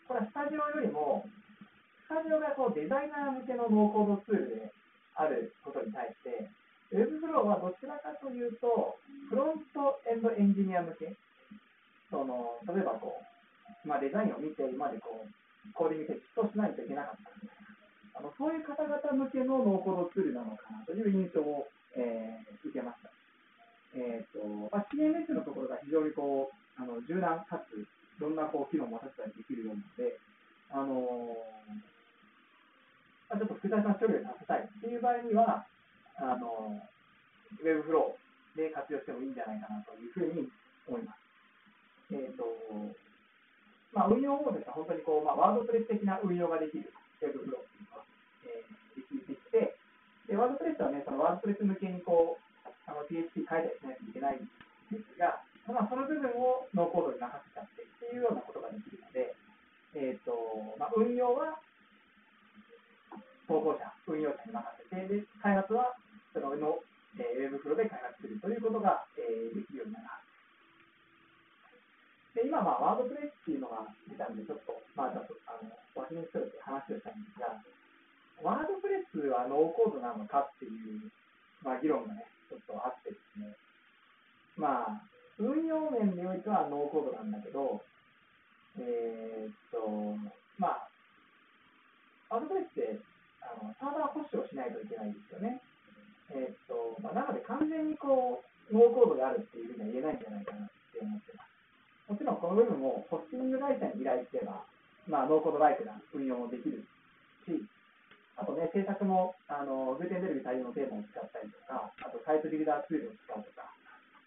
[0.05, 1.25] これはスタジオよりも、
[2.05, 4.71] スタジオがこうデザイナー向けのノーコードツールで
[5.17, 6.45] あることに対して、
[6.93, 11.17] ウェブフローはどちらかというと、フロントエンドエンジニア向け、
[12.11, 17.31] その例えばこう、まあ、デザインを見て、今までこうコーディングテキストしないといけなかった。
[18.17, 23.13] あのそういう方々向けのノーコードツールなのかなという印象を、えー、受けました。
[23.93, 27.85] えーとまあ、CMS のところが非常にこうあの柔軟かつい
[28.19, 30.17] ろんなこう機能を持たせたりできるようなので、
[30.73, 31.37] あの
[33.29, 35.65] まあ、ちょっと複雑な処理をさせたいっていう場合には、
[36.17, 36.73] あの
[37.61, 40.49] ウェブフローで活用してもいいんじゃないかなというふうに
[40.89, 41.21] 思います。
[42.11, 42.45] えーと
[43.93, 48.03] まあ、運用もですね、本当にこう、まあ、ワードプレス的な運用ができるウェブフローっていうのが、
[48.45, 49.75] えー、できてきて、
[50.27, 52.47] で、ワードプレスはね、そのワードプレス向けにこう、
[52.87, 54.47] あの PHP 書いたりしないといけないん
[54.91, 59.35] ですが、まあ、その部分をノーコードに任せちゃってっていうようなことができるので、
[59.95, 60.31] えーと
[60.79, 61.59] まあ、運用は
[63.47, 65.95] 投稿者、運用者に任せて、で開発は
[66.31, 66.79] そのの、
[67.19, 70.26] え、ウェブフローで開発するということが、えー、できるようになります。
[72.37, 77.57] で今、まあ、ワードプレスっていうのが出たんで、ちょっと、まあ、っと、あの、ワードプレスって話をしたんですが、
[78.45, 81.09] ワードプレスはノーコードなのかっていう、
[81.65, 83.57] まあ、議論がね、ちょっとあってですね、
[84.53, 85.01] まあ、
[85.41, 87.81] 運用面においてはノーコードなんだけど、
[88.77, 90.17] えー、っと、
[90.61, 90.89] まあ、
[92.29, 93.01] ワードプレスって
[93.41, 95.61] あのサーバー保守をしないといけないですよね。
[96.29, 101.46] えー、っとまあ、なので完全にこうノーコードであるっていうふうには言えないんじゃないかなって思ってます。
[102.07, 104.63] もちろんこの部分をホスティング会社に依頼すれば、
[105.07, 106.87] まあ、ノーコードライクな運用もできる
[107.43, 107.59] し、
[108.39, 113.67] あとね、制作もあのグーテンベルグ対応のテーマを使ったりとか、あとサイトビルダーツールを使うとか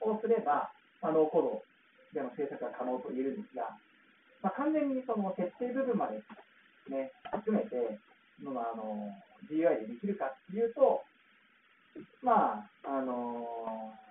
[0.04, 0.68] をすれば、
[1.00, 1.64] まあ、ノーコード
[2.12, 3.72] での制作が可能と言えるんですが、
[4.44, 6.20] まあ、完全にその設定部分まで、
[6.92, 7.96] ね、含めて
[8.44, 9.08] のあの
[9.48, 11.00] GUI でできるかっていうと、
[12.20, 14.09] まあ、あのー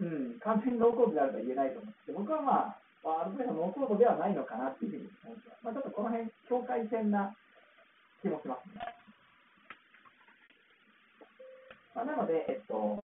[0.00, 5.64] うん、完全にノーコードであるとは言えないと思って、僕はまあ、ワードプレスノーコードではないのかなっていうふうに思ってます。
[5.64, 7.32] まあ、ちょっとこの辺、境界線な
[8.20, 8.82] 気もしますね。
[11.94, 13.00] まあ、なので、えっと、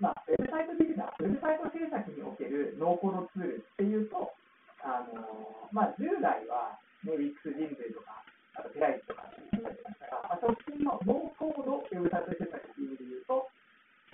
[0.00, 4.34] まあ、ウェブサイトビルダー、ウェブサイト制作におけるノーコードツールっていうと、
[4.82, 8.24] あのまあ、従来は、ね、ウィックス人類とか、
[8.58, 13.48] あとペライチとかって言われてましたが、まあ、直近のノーコードウェブサイト制作っていう意味で言うと、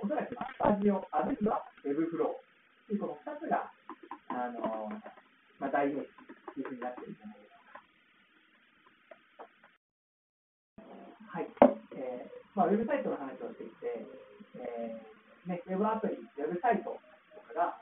[0.03, 2.43] おそらくスタジオ、あるいはウェブフローっ
[2.91, 3.71] ていうこの2つが、
[4.35, 4.91] あの
[5.63, 6.11] まあ、代名詞
[6.59, 7.63] というふうになっているんじゃないでしょ
[10.83, 11.39] うか。
[11.39, 11.47] はい。
[11.95, 14.03] えーまあ、ウェブサイトの話をしていて、
[14.59, 16.99] えーね、ウェブアプリ、ウェブサイト
[17.39, 17.79] とかが、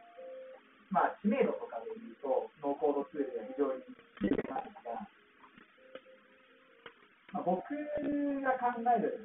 [0.92, 3.80] まあ、知名度とかでいうと、ノーコードツールが非常に
[4.28, 5.08] 有名なんですが、
[7.32, 9.24] まあ、僕が考える、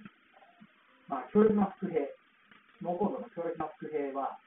[1.12, 2.08] まあ、強力な伏兵、
[2.82, 4.40] ノーコードの強力な伏兵は、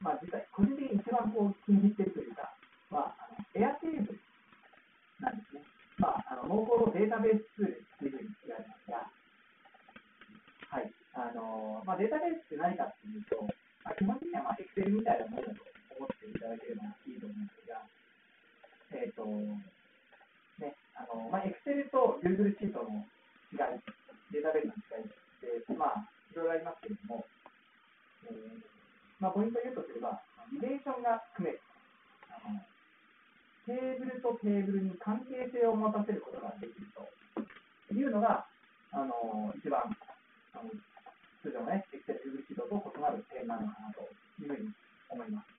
[0.00, 2.54] まあ、実際、個人的に一番こう気に入っているというか、
[2.90, 4.20] まあ、あのエアテーブル
[5.20, 5.62] なんですね。
[5.98, 9.10] まあ、あのノーコードデータベースツールというふうに言われますが、
[10.70, 10.92] はい。
[11.18, 13.42] あのまあ、データベースって何かっていうと、
[13.82, 15.66] まあ、基本的にはまあ Excel みたいなものだと
[15.98, 17.82] 思っていただければいいと思うんですが、
[18.94, 19.26] えっ、ー、と、
[20.62, 23.02] ね、あの、まあ、Excel と Google シートの
[23.50, 23.82] 違い、
[24.30, 27.24] データベースの違いって、まあ、いろいろありますけれども、
[28.26, 28.62] えー、
[29.20, 30.20] まあ、ポイントを言うとすれば、
[30.52, 31.60] リレーションが組める。
[32.28, 32.60] あの
[33.68, 38.46] テーブルとテーブルに関係性を持たせることができるというのが、
[38.92, 39.84] あの一番
[40.56, 40.70] あの
[41.42, 44.08] 通常のね、Excel、Google シートと異なる点なのかなと
[44.40, 44.72] いうふうに
[45.10, 45.58] 思います。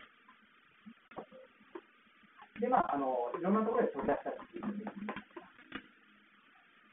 [2.59, 4.83] で、まあ、あのいろんなところで取り出したりっていうふうに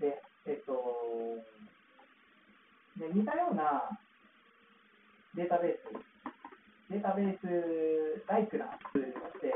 [0.01, 0.77] で、えっと、
[2.97, 3.93] で似たような
[5.37, 5.93] データベース、
[6.89, 9.53] データベースライクなツールとして、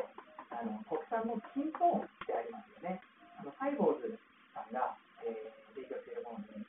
[0.53, 3.01] あの国産のキントーンってありますよね。
[3.41, 4.13] あのサイボーズ
[4.53, 4.93] さんが、
[5.25, 6.61] えー、提供しているもので、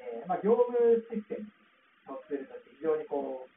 [0.00, 0.72] えーまあ、業務
[1.12, 1.52] システム
[2.08, 3.52] のツールとして非常にこう、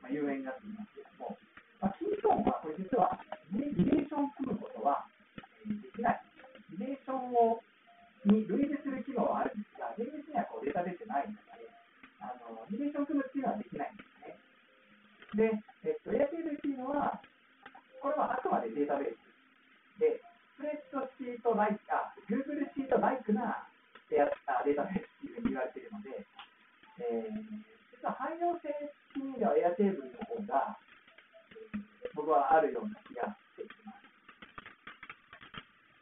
[0.00, 1.36] まあ、有名になっていますけれども、
[1.84, 3.20] まあ、キートーンはこれ実は
[3.52, 5.04] リレーションを組むことは、
[5.36, 6.24] え、できない。
[6.80, 7.60] リレーションを
[8.24, 11.47] に類似する機能はあるんですが、厳密にはこうデータベースないのです、
[12.28, 14.36] あのリレーション組むっていうのはできないんですね。
[15.34, 17.20] で、えっと、エアテーブルっていうのは、
[18.00, 19.20] これはあくまでデータベース
[20.00, 20.20] で、
[20.56, 23.66] スプレッドシートライク、あ、Google シートライクな
[24.10, 26.26] データベースっていうふうに言われているので、
[26.98, 27.38] えー、
[27.94, 28.68] 実は汎用性
[29.14, 30.78] 的にはエアテーブルの方が、
[32.02, 34.02] え、僕はあるような気がしてきます。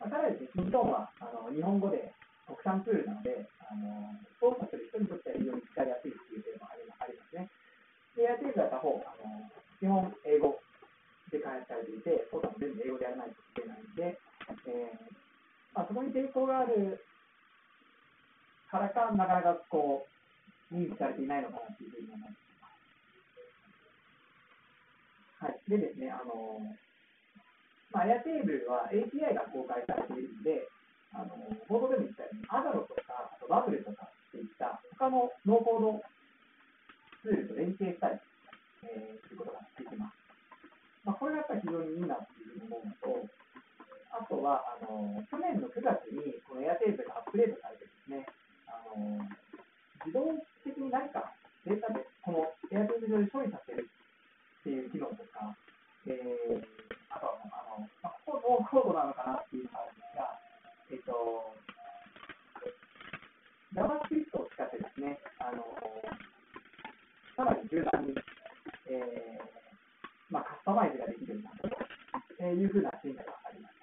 [0.00, 2.14] まあ、ただですね、キントンはあの日本語で
[2.46, 7.50] 国産ツールなので、あの操作する人にとっては非常に使いやすいっていう点もありますね。
[8.14, 10.62] で、エアテーブルは他方、あの基本英語
[11.30, 14.18] で開発されていて、操作も全部英語でやらないといけないので、
[14.70, 15.16] えー
[15.74, 17.04] まあ、そこに抵抗がある
[18.70, 20.06] からか、なかなかこ
[20.70, 22.46] う、認知されていないのかなというふうに思います。
[25.38, 25.60] はい。
[25.68, 26.62] でですね、あの、
[27.92, 30.68] まあ、Airtable は API が公開されているので、
[31.16, 31.32] あの、
[31.64, 36.04] 冒頭でも言ったように、アダロとか、あとバブルとかっていった他のノーコード
[37.24, 38.20] ツールと連携したり、
[38.84, 40.14] えー、することができます。
[41.08, 43.26] まあ、これがやっぱり非常にいいなっていうふうに思うのと、
[44.12, 48.26] あとは、あの、去年の9月にこの Airtape がアップデートされてですね、
[48.68, 49.24] あの、
[50.04, 51.32] 自動的に何か
[51.64, 55.54] データで、この Airtape 上で処理させるっていう機能とか、
[56.06, 56.64] えー、
[57.10, 60.35] あとは、あの、まあ、ここノーコードなのかなっていうのがあるんですが、
[60.90, 61.54] えっ、と、
[63.74, 65.64] JavaScript を使ってですね、あの、
[67.36, 68.14] さらに柔軟に、
[68.88, 69.56] えー
[70.30, 73.76] まあ、カスタマイズができるようになったというふうな進化がありまし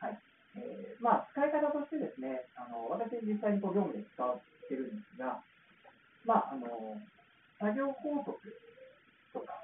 [0.00, 0.06] た。
[0.06, 0.18] はい
[0.56, 5.40] えーまあ、使い方としてですね、あの私、実際にこう業務で使ってるんですが、
[6.24, 7.00] まあ、あの
[7.60, 8.36] 作業法則
[9.32, 9.54] とか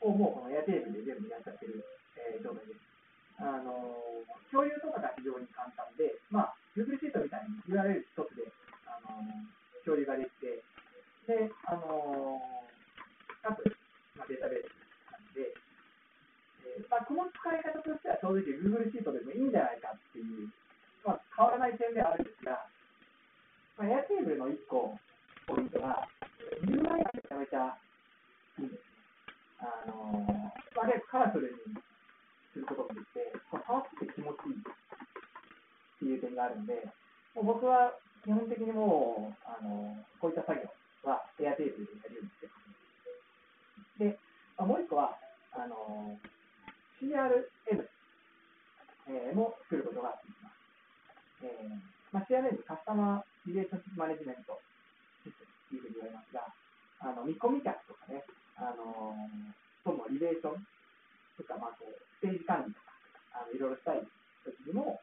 [0.00, 1.84] をもうこのエアテーブルで全部やっちゃってる、
[2.16, 2.80] えー、状態です。
[3.40, 3.96] あの
[4.52, 8.44] 共有とかが非常に簡単で、まあ、Google シートみたいに URL 一つで、
[8.84, 9.16] あの
[9.84, 10.60] 共有ができて、
[11.24, 12.42] で、あの
[13.40, 13.64] かつ、
[14.18, 14.68] まあ、データベース
[15.08, 15.54] なんで、
[16.76, 20.52] えーまあ、この使い方としては正直 Google シートでもいいんじゃないかっていう、
[21.06, 22.68] まあ、変わらない点ではあるんですが、
[23.80, 24.98] まあ、Airtable の1個
[25.48, 26.04] ポイントが
[26.62, 27.74] UI がめちゃめちゃ
[28.60, 29.00] いいんですね。
[29.60, 31.76] あのー、まあ、結構カラフルに
[32.52, 34.68] することもできて、触ってて気持ちいいっ
[35.98, 36.88] ていう点があるんで、
[37.34, 37.92] もう僕は
[38.24, 40.68] 基本的にもう、あのー、こういった作業
[41.08, 42.70] は Airtable でやるようにしてます。
[44.00, 44.18] で、
[44.56, 45.16] まあ、もう一個は、
[45.52, 46.16] あの
[47.00, 47.44] CRM、
[49.08, 50.56] えー、も作ることができます。
[51.44, 51.68] えー
[52.12, 54.56] まあ、CRM、カスタマーリレーションマネジメント
[55.24, 56.48] システムというふうに言われますが、
[57.00, 58.24] あのの見込み客とかね、
[58.56, 59.16] あの
[59.84, 60.60] とのリレーション
[61.36, 62.92] とか、まあ、こうステージ管理とか
[63.40, 64.04] あのいろいろしたい
[64.44, 65.00] 時にも、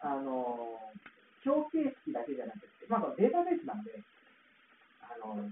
[0.00, 0.76] あの
[1.44, 3.96] 表形式だけじゃなくて、まあ、データベースなんで、
[5.00, 5.48] あの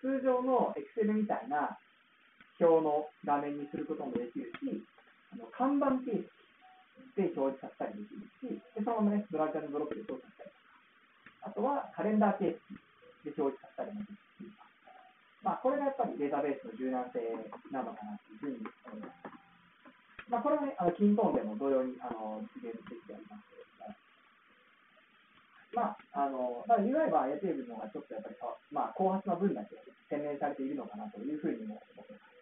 [0.00, 1.76] 通常の Excel みたいな
[2.60, 4.80] 表の画面にすることもできるし、
[5.32, 6.28] あの看板形式
[7.16, 10.50] で表示させたりできるし、でそのままね、ドラッグドロップで操作したり
[11.44, 11.60] とか、あと
[12.22, 12.54] はカレンダー形
[13.24, 14.54] 式で表示させたりもできるし、
[15.42, 17.18] まあ、これがやっぱりデータベースの柔軟性
[17.74, 19.42] なのかなというふうに思います。
[20.30, 23.98] まあ、これはね、あのキントーンでも同様にあの実現できてありますけれども、
[25.74, 28.36] まあ、あの、ただ UI は a テーブルの方がちょっとやっぱり、
[28.70, 29.76] まあ、後発の分だけ
[30.08, 32.32] 洗練されているのかなというふうにも思っています。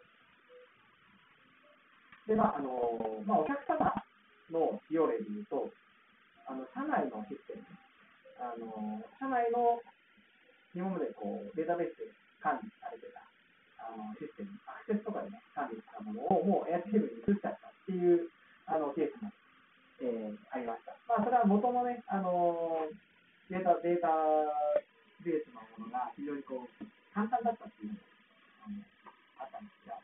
[2.28, 3.90] で、まあ、あの、まあ、お客様
[4.52, 5.72] の使用例でいうと、
[6.46, 7.64] あの、社内のシステム、
[8.38, 9.82] あの、社内の
[10.90, 12.10] 今までこう、データベースで
[12.42, 13.22] 管理されてた
[13.78, 18.26] あのシステム、アクセスとかでね、管理したものをもう Airtable に移しちゃったっていう
[18.66, 19.30] あのケースも、
[20.02, 20.98] えー、ありました。
[21.06, 22.90] まあ、それは元のね、あの
[23.54, 24.10] データ、データ
[25.22, 29.94] ベースのものが非常にこう、簡単だったっていうのが、あったんですが、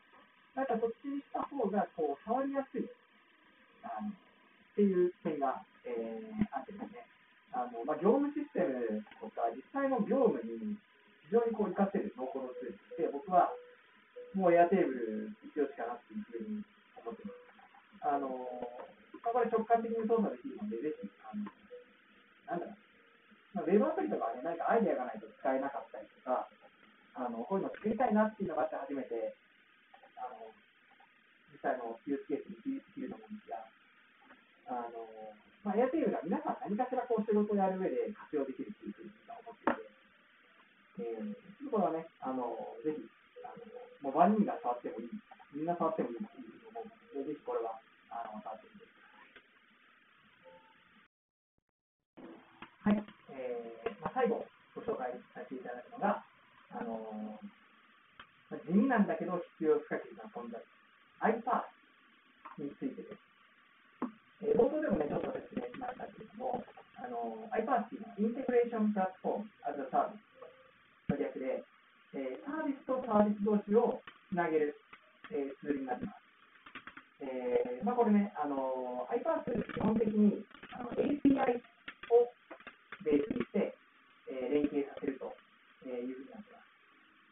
[0.55, 2.87] なんかそっちにした方が、こう、触りやすい、
[3.83, 4.11] あの、っ
[4.71, 7.06] ていう点が、えー、あってですね、
[7.51, 10.75] あの、まあ、業務システムとか、実際の業務に
[11.27, 13.51] 非常にこう、活かせるノーコードツールで、僕は、
[14.35, 16.63] もうエアテーブル必要しかなっていうふうに
[16.99, 18.07] 思ってます。
[18.07, 18.27] あの、
[19.23, 21.47] まあ、これ直感的に操作できるので、ぜひ、あの、
[22.47, 22.77] なんだろう、
[23.55, 26.47] まあ、ウェブアプリとかね、何かアイデアがないと使えなかったりとか、
[27.17, 29.33] あのこういうの作りたいなっていうのがあって初めて、
[30.21, 30.53] あの
[31.49, 33.65] 実際のユースケースにできると思うんですが、
[34.69, 35.01] あの
[35.67, 42.55] まあ、エアテールは皆さん何かしらこう仕事をやる上で活用できるっていうふうに思っていて、えー、これはね、あの
[42.87, 43.03] ぜひ、
[43.43, 43.67] あの
[43.99, 45.11] もう万人が触ってもいい、
[45.51, 46.87] みんな触ってもいいというふうに思う
[47.19, 49.11] ので、ぜひこれはあの触ってみてくだ
[52.87, 52.95] さい。
[52.95, 53.03] はい。
[53.35, 56.23] えーまあ最後ご紹介させていただくのが、
[56.71, 60.63] あのー、地味なんだけど必要不可欠な存在、
[61.27, 61.67] iPath
[62.55, 63.26] についてです。
[64.41, 66.63] えー、冒頭でもね、ちょっと説明しましたけれども、
[66.97, 70.17] あのー、iPath っていうのインテグレーションプラットフォーム as a Service
[71.09, 71.63] の略で、
[72.13, 74.77] えー、サービスとサービス同士をつなげる、
[75.33, 76.27] えー、ツールになります。
[77.19, 80.45] えーまあ、これね、あの iPath 基本的に
[80.77, 81.57] あの API
[82.13, 82.29] を
[83.01, 83.73] ベースにして、
[84.29, 85.33] え連携させると
[85.87, 86.67] いうふうになってます。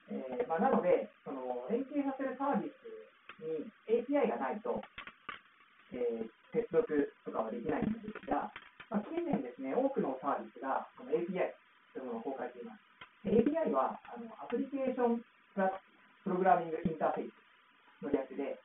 [0.09, 4.81] えー、まあ、なので、その連携させるサービスに API がないと、
[5.93, 6.87] えー、接続
[7.25, 8.49] とかはできないんですが、
[8.89, 11.53] まあ、近年ですね、多くのサービスがこの API
[11.93, 12.85] というものを公開しています。
[13.25, 15.21] API はあのアプリケーション
[15.53, 15.71] プラ
[16.23, 18.57] プログラミングインターフェースの略で、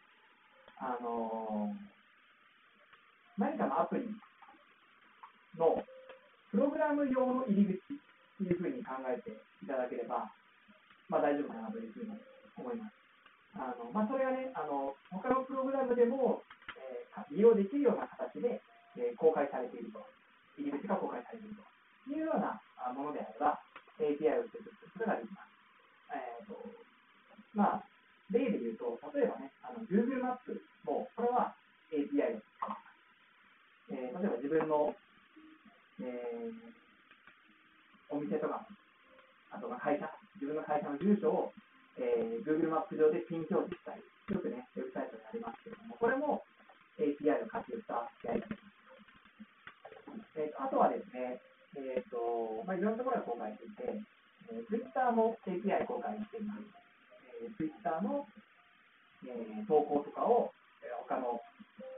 [0.79, 4.09] あのー、何かのアプリ
[5.57, 5.85] の
[6.51, 8.01] プログラム用の入り口
[8.39, 9.31] というふうに考えて
[9.63, 10.33] いただければ、
[11.09, 12.13] まあ、大丈夫かなというふうに
[12.57, 13.01] 思います。
[13.55, 16.43] あのまあ、それがね、あの他のプログラムでも、
[17.31, 18.63] 利用できるような形で、
[18.97, 20.05] えー、公開されていると、
[20.59, 22.61] 入り口が公開されているというような
[22.93, 23.61] ものであれば、
[24.01, 25.51] API を接続することができます。
[26.13, 26.57] えーと
[27.55, 27.85] まあ、
[28.31, 31.55] 例で言うと、例えばね、あの Google マップも、これは
[31.93, 32.91] API を使います。
[33.91, 34.95] えー、例えば自分の、
[36.01, 36.81] えー
[38.11, 38.67] お店とか、
[39.51, 41.53] あとま会社、自分の会社の住所を、
[41.97, 44.03] えー、Google マップ上でピン表示したり、
[44.35, 46.43] よくね、ウェブサイトにありますけれども、これも
[47.05, 48.55] API を活用したやり方。
[50.37, 51.41] えーと、あとはですね、
[51.77, 54.03] えーとまあ、いろんなところが公開していて、
[54.51, 56.67] えー、Twitter も API 公開しています。
[57.41, 58.27] えー、Twitter の、
[59.25, 61.41] えー、投稿とかを、えー、他の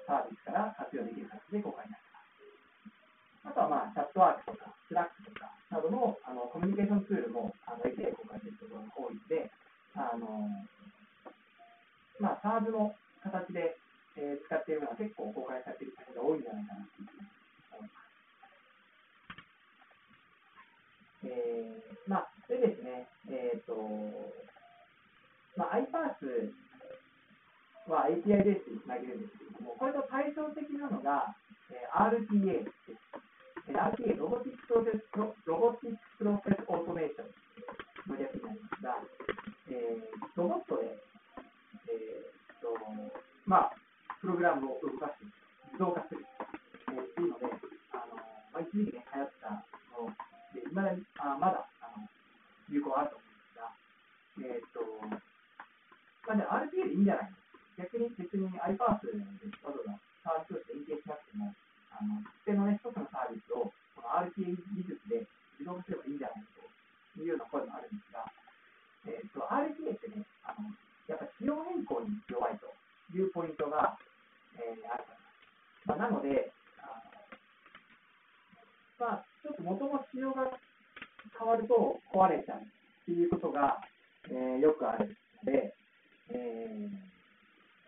[0.07, 3.48] サービスから活用できる形で公開になっています。
[3.48, 9.50] あとは、まあ、チャットワークとか、Slack とか、などのあのコミュニケーションツールもあの API 公開しているところが多いので、
[9.96, 10.46] あの
[12.20, 13.76] まあ、SARS の形で、
[14.16, 17.42] えー、使っているのは結構公開されている先が多いんじゃないかなと思います。
[21.24, 23.78] えー、まあ、でですね、えっ、ー、と、
[25.56, 26.53] まあ、 iPaaS
[27.86, 31.34] は API ベースでつなげるんですけれども、これと対照的なのが、
[31.70, 32.98] えー、RPA です。
[33.70, 38.98] RPA、 robotic process、robotic process automation の略になりますが、
[39.70, 40.98] えー、ロボットで、
[41.86, 42.74] えーと
[43.46, 43.82] まあ、
[44.23, 45.27] プログラムを動かして
[45.75, 46.23] 自動化する、
[46.95, 47.51] えー、っていうので、
[47.91, 48.14] あの
[48.55, 49.66] まあ、一時期ね、流行った
[49.99, 50.07] の
[50.55, 52.07] で、いまだにあまだあの
[52.70, 53.66] 有効あると思うんですが、
[54.47, 54.79] えーと
[56.23, 57.43] まあ、じゃあ RPA でいいんじゃないの
[57.83, 59.18] 逆に別に iPaaS で
[59.66, 61.51] わざわざサービスとして連携しなくても、
[61.91, 65.27] あの特定の、ね、一つのサービスをこの RPA 技術で
[65.59, 66.62] 自動化すればいいんじゃないと
[67.18, 68.23] いうような声もあるんですが、
[69.11, 70.70] えーと、RPA ってねあの、
[71.11, 72.70] やっぱ仕様変更に弱いと
[73.11, 73.99] いうポイントが、
[74.59, 75.05] えー、ある
[75.86, 75.98] かな。
[75.98, 76.86] まあ、なので、あ
[78.98, 80.59] のまあ、ちょっと元の仕様が
[81.38, 82.62] 変わると壊れちゃうっ
[83.07, 83.80] ていうことが、
[84.30, 85.74] えー、よくあるので、
[86.30, 87.12] えー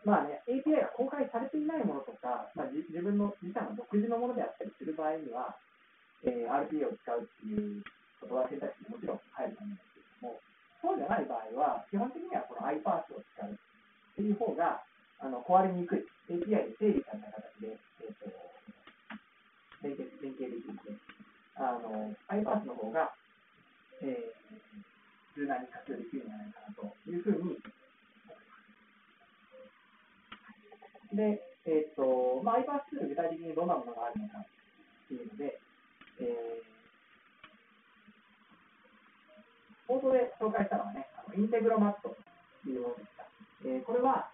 [0.05, 5.57] まあね、API が公開されていないものとか、まあ、自分の自社の独自のものであったりする場合には、
[6.29, 7.81] えー、RPA を使うっていう
[8.21, 10.41] ことは選択肢にもちろん入ると思うんですけれども、
[10.85, 13.57] そうじゃない場合は、基本的にはこの iPaaS を使うっ
[14.13, 14.85] ていう方が
[15.25, 18.31] あの壊れにくい、API で整理された形で、えーと、
[19.83, 20.97] 連携連携できるので、
[21.57, 23.13] あの iPaaS の方が、
[24.03, 27.59] えー、柔軟に活用できるんじゃないかなというふうに
[31.15, 34.47] で、えっ、ー、と、まあ、iPaaS ツール具体的にどんなものがあるのかっ
[35.09, 35.61] ていうので、
[36.21, 42.17] えー、冒頭で紹介したのはね、あのインテグロマット
[42.65, 43.25] というものでした。
[43.65, 44.31] えー、これは、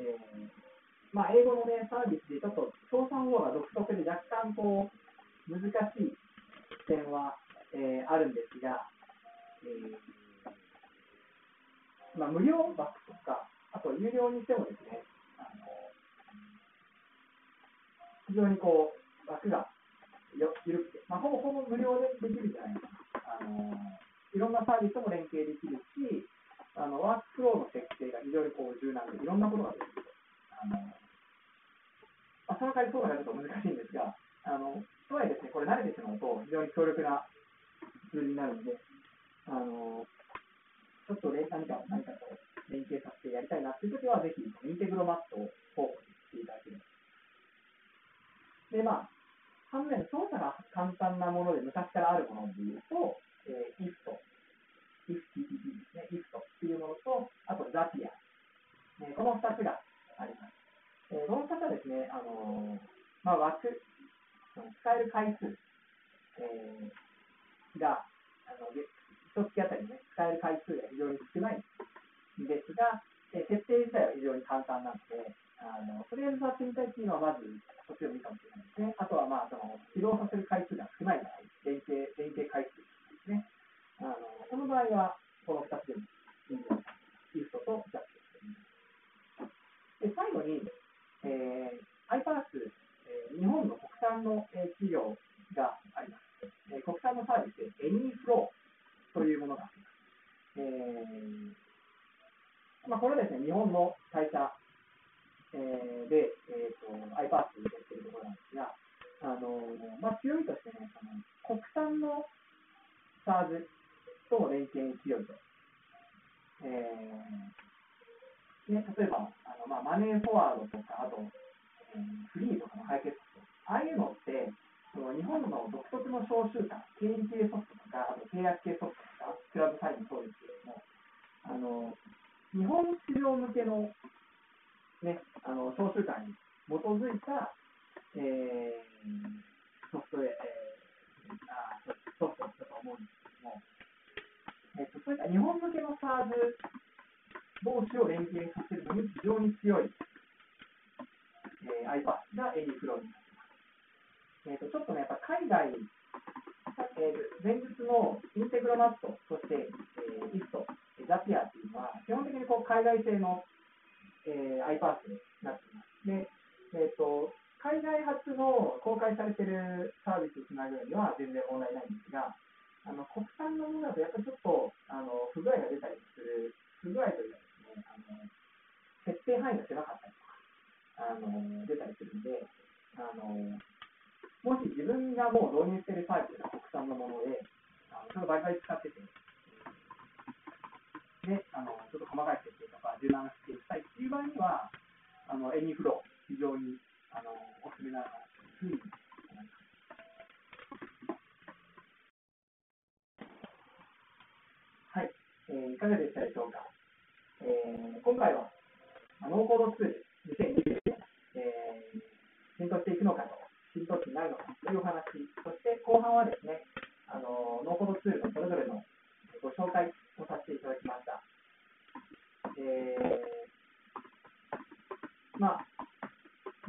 [0.00, 0.61] えー、
[1.12, 5.60] まあ、英語のね、サービスでちょっと操作法が独特で若干こう、難
[5.92, 6.16] しい
[6.88, 7.36] 点は、
[7.72, 8.88] えー、あるんですが、
[9.64, 10.22] えー
[12.16, 12.76] まあ、無料枠
[13.08, 15.00] とか、あと有料にしてもですね、
[18.28, 19.68] 非常にこう枠が
[20.36, 23.36] よ緩くて、まあ、ほぼほぼ無料でできるじゃないですか。
[23.40, 23.76] あの
[24.32, 26.24] いろんなサービスとも連携できるし、
[26.76, 30.04] あのワークフローの設計が非常にこう柔軟で、いろんなことができる。
[30.56, 30.80] あの
[32.48, 34.14] まあ、その代わりそうがちょっと難しいんですが、
[34.44, 37.26] あのとはいえですね、これ慣れてしまうと非常に強力な
[38.10, 38.76] ツールになるので、
[39.46, 40.06] あの
[41.06, 42.24] ちょっと、ね、何か何かと
[42.70, 46.82] 連携させてやりたいなっていうときは、ぜひインテグロマットを候補にしていただければ。
[48.72, 49.08] で、まあ、
[49.68, 54.16] 反面、操作が簡単なもので昔からあるものでいうと、えー、if と、
[55.08, 58.08] if TTP ですね、if とっていうものと、あと Zapier、
[59.04, 59.80] えー、この2つが
[60.16, 60.61] あります。
[61.12, 62.80] えー、この2つはですね、あのー、
[63.22, 63.68] まあ、枠、
[64.56, 65.52] 使える回数、
[66.40, 68.04] えー、が、
[68.48, 68.84] あの、一
[69.36, 71.60] 月あたりね、使える回数が非常に少ない
[72.40, 75.32] んですが、え設定自体は非常に簡単なので、
[75.62, 77.48] あのとりあえず触ってみたいっていうのはまず
[77.86, 78.94] そっちを見かもしれないですね。
[78.98, 82.84] あとはまあその起動させる回数が少ない場合、連携連携回数で
[83.24, 83.46] すね。
[84.04, 86.04] あのこの場合はこの2つでも
[86.50, 86.92] いいんじゃないか。
[87.32, 88.21] イフトとジャッジ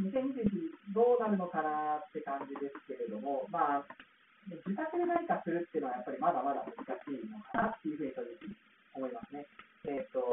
[0.04, 3.86] 2009どうなるのかなって感じですけれども、まあ、
[4.50, 8.12] 自宅で何かするっていうのは、やっぱりまだまだ難しいのかなっていうふうに
[8.94, 9.48] 思いますね。
[9.86, 10.24] えっ、ー、と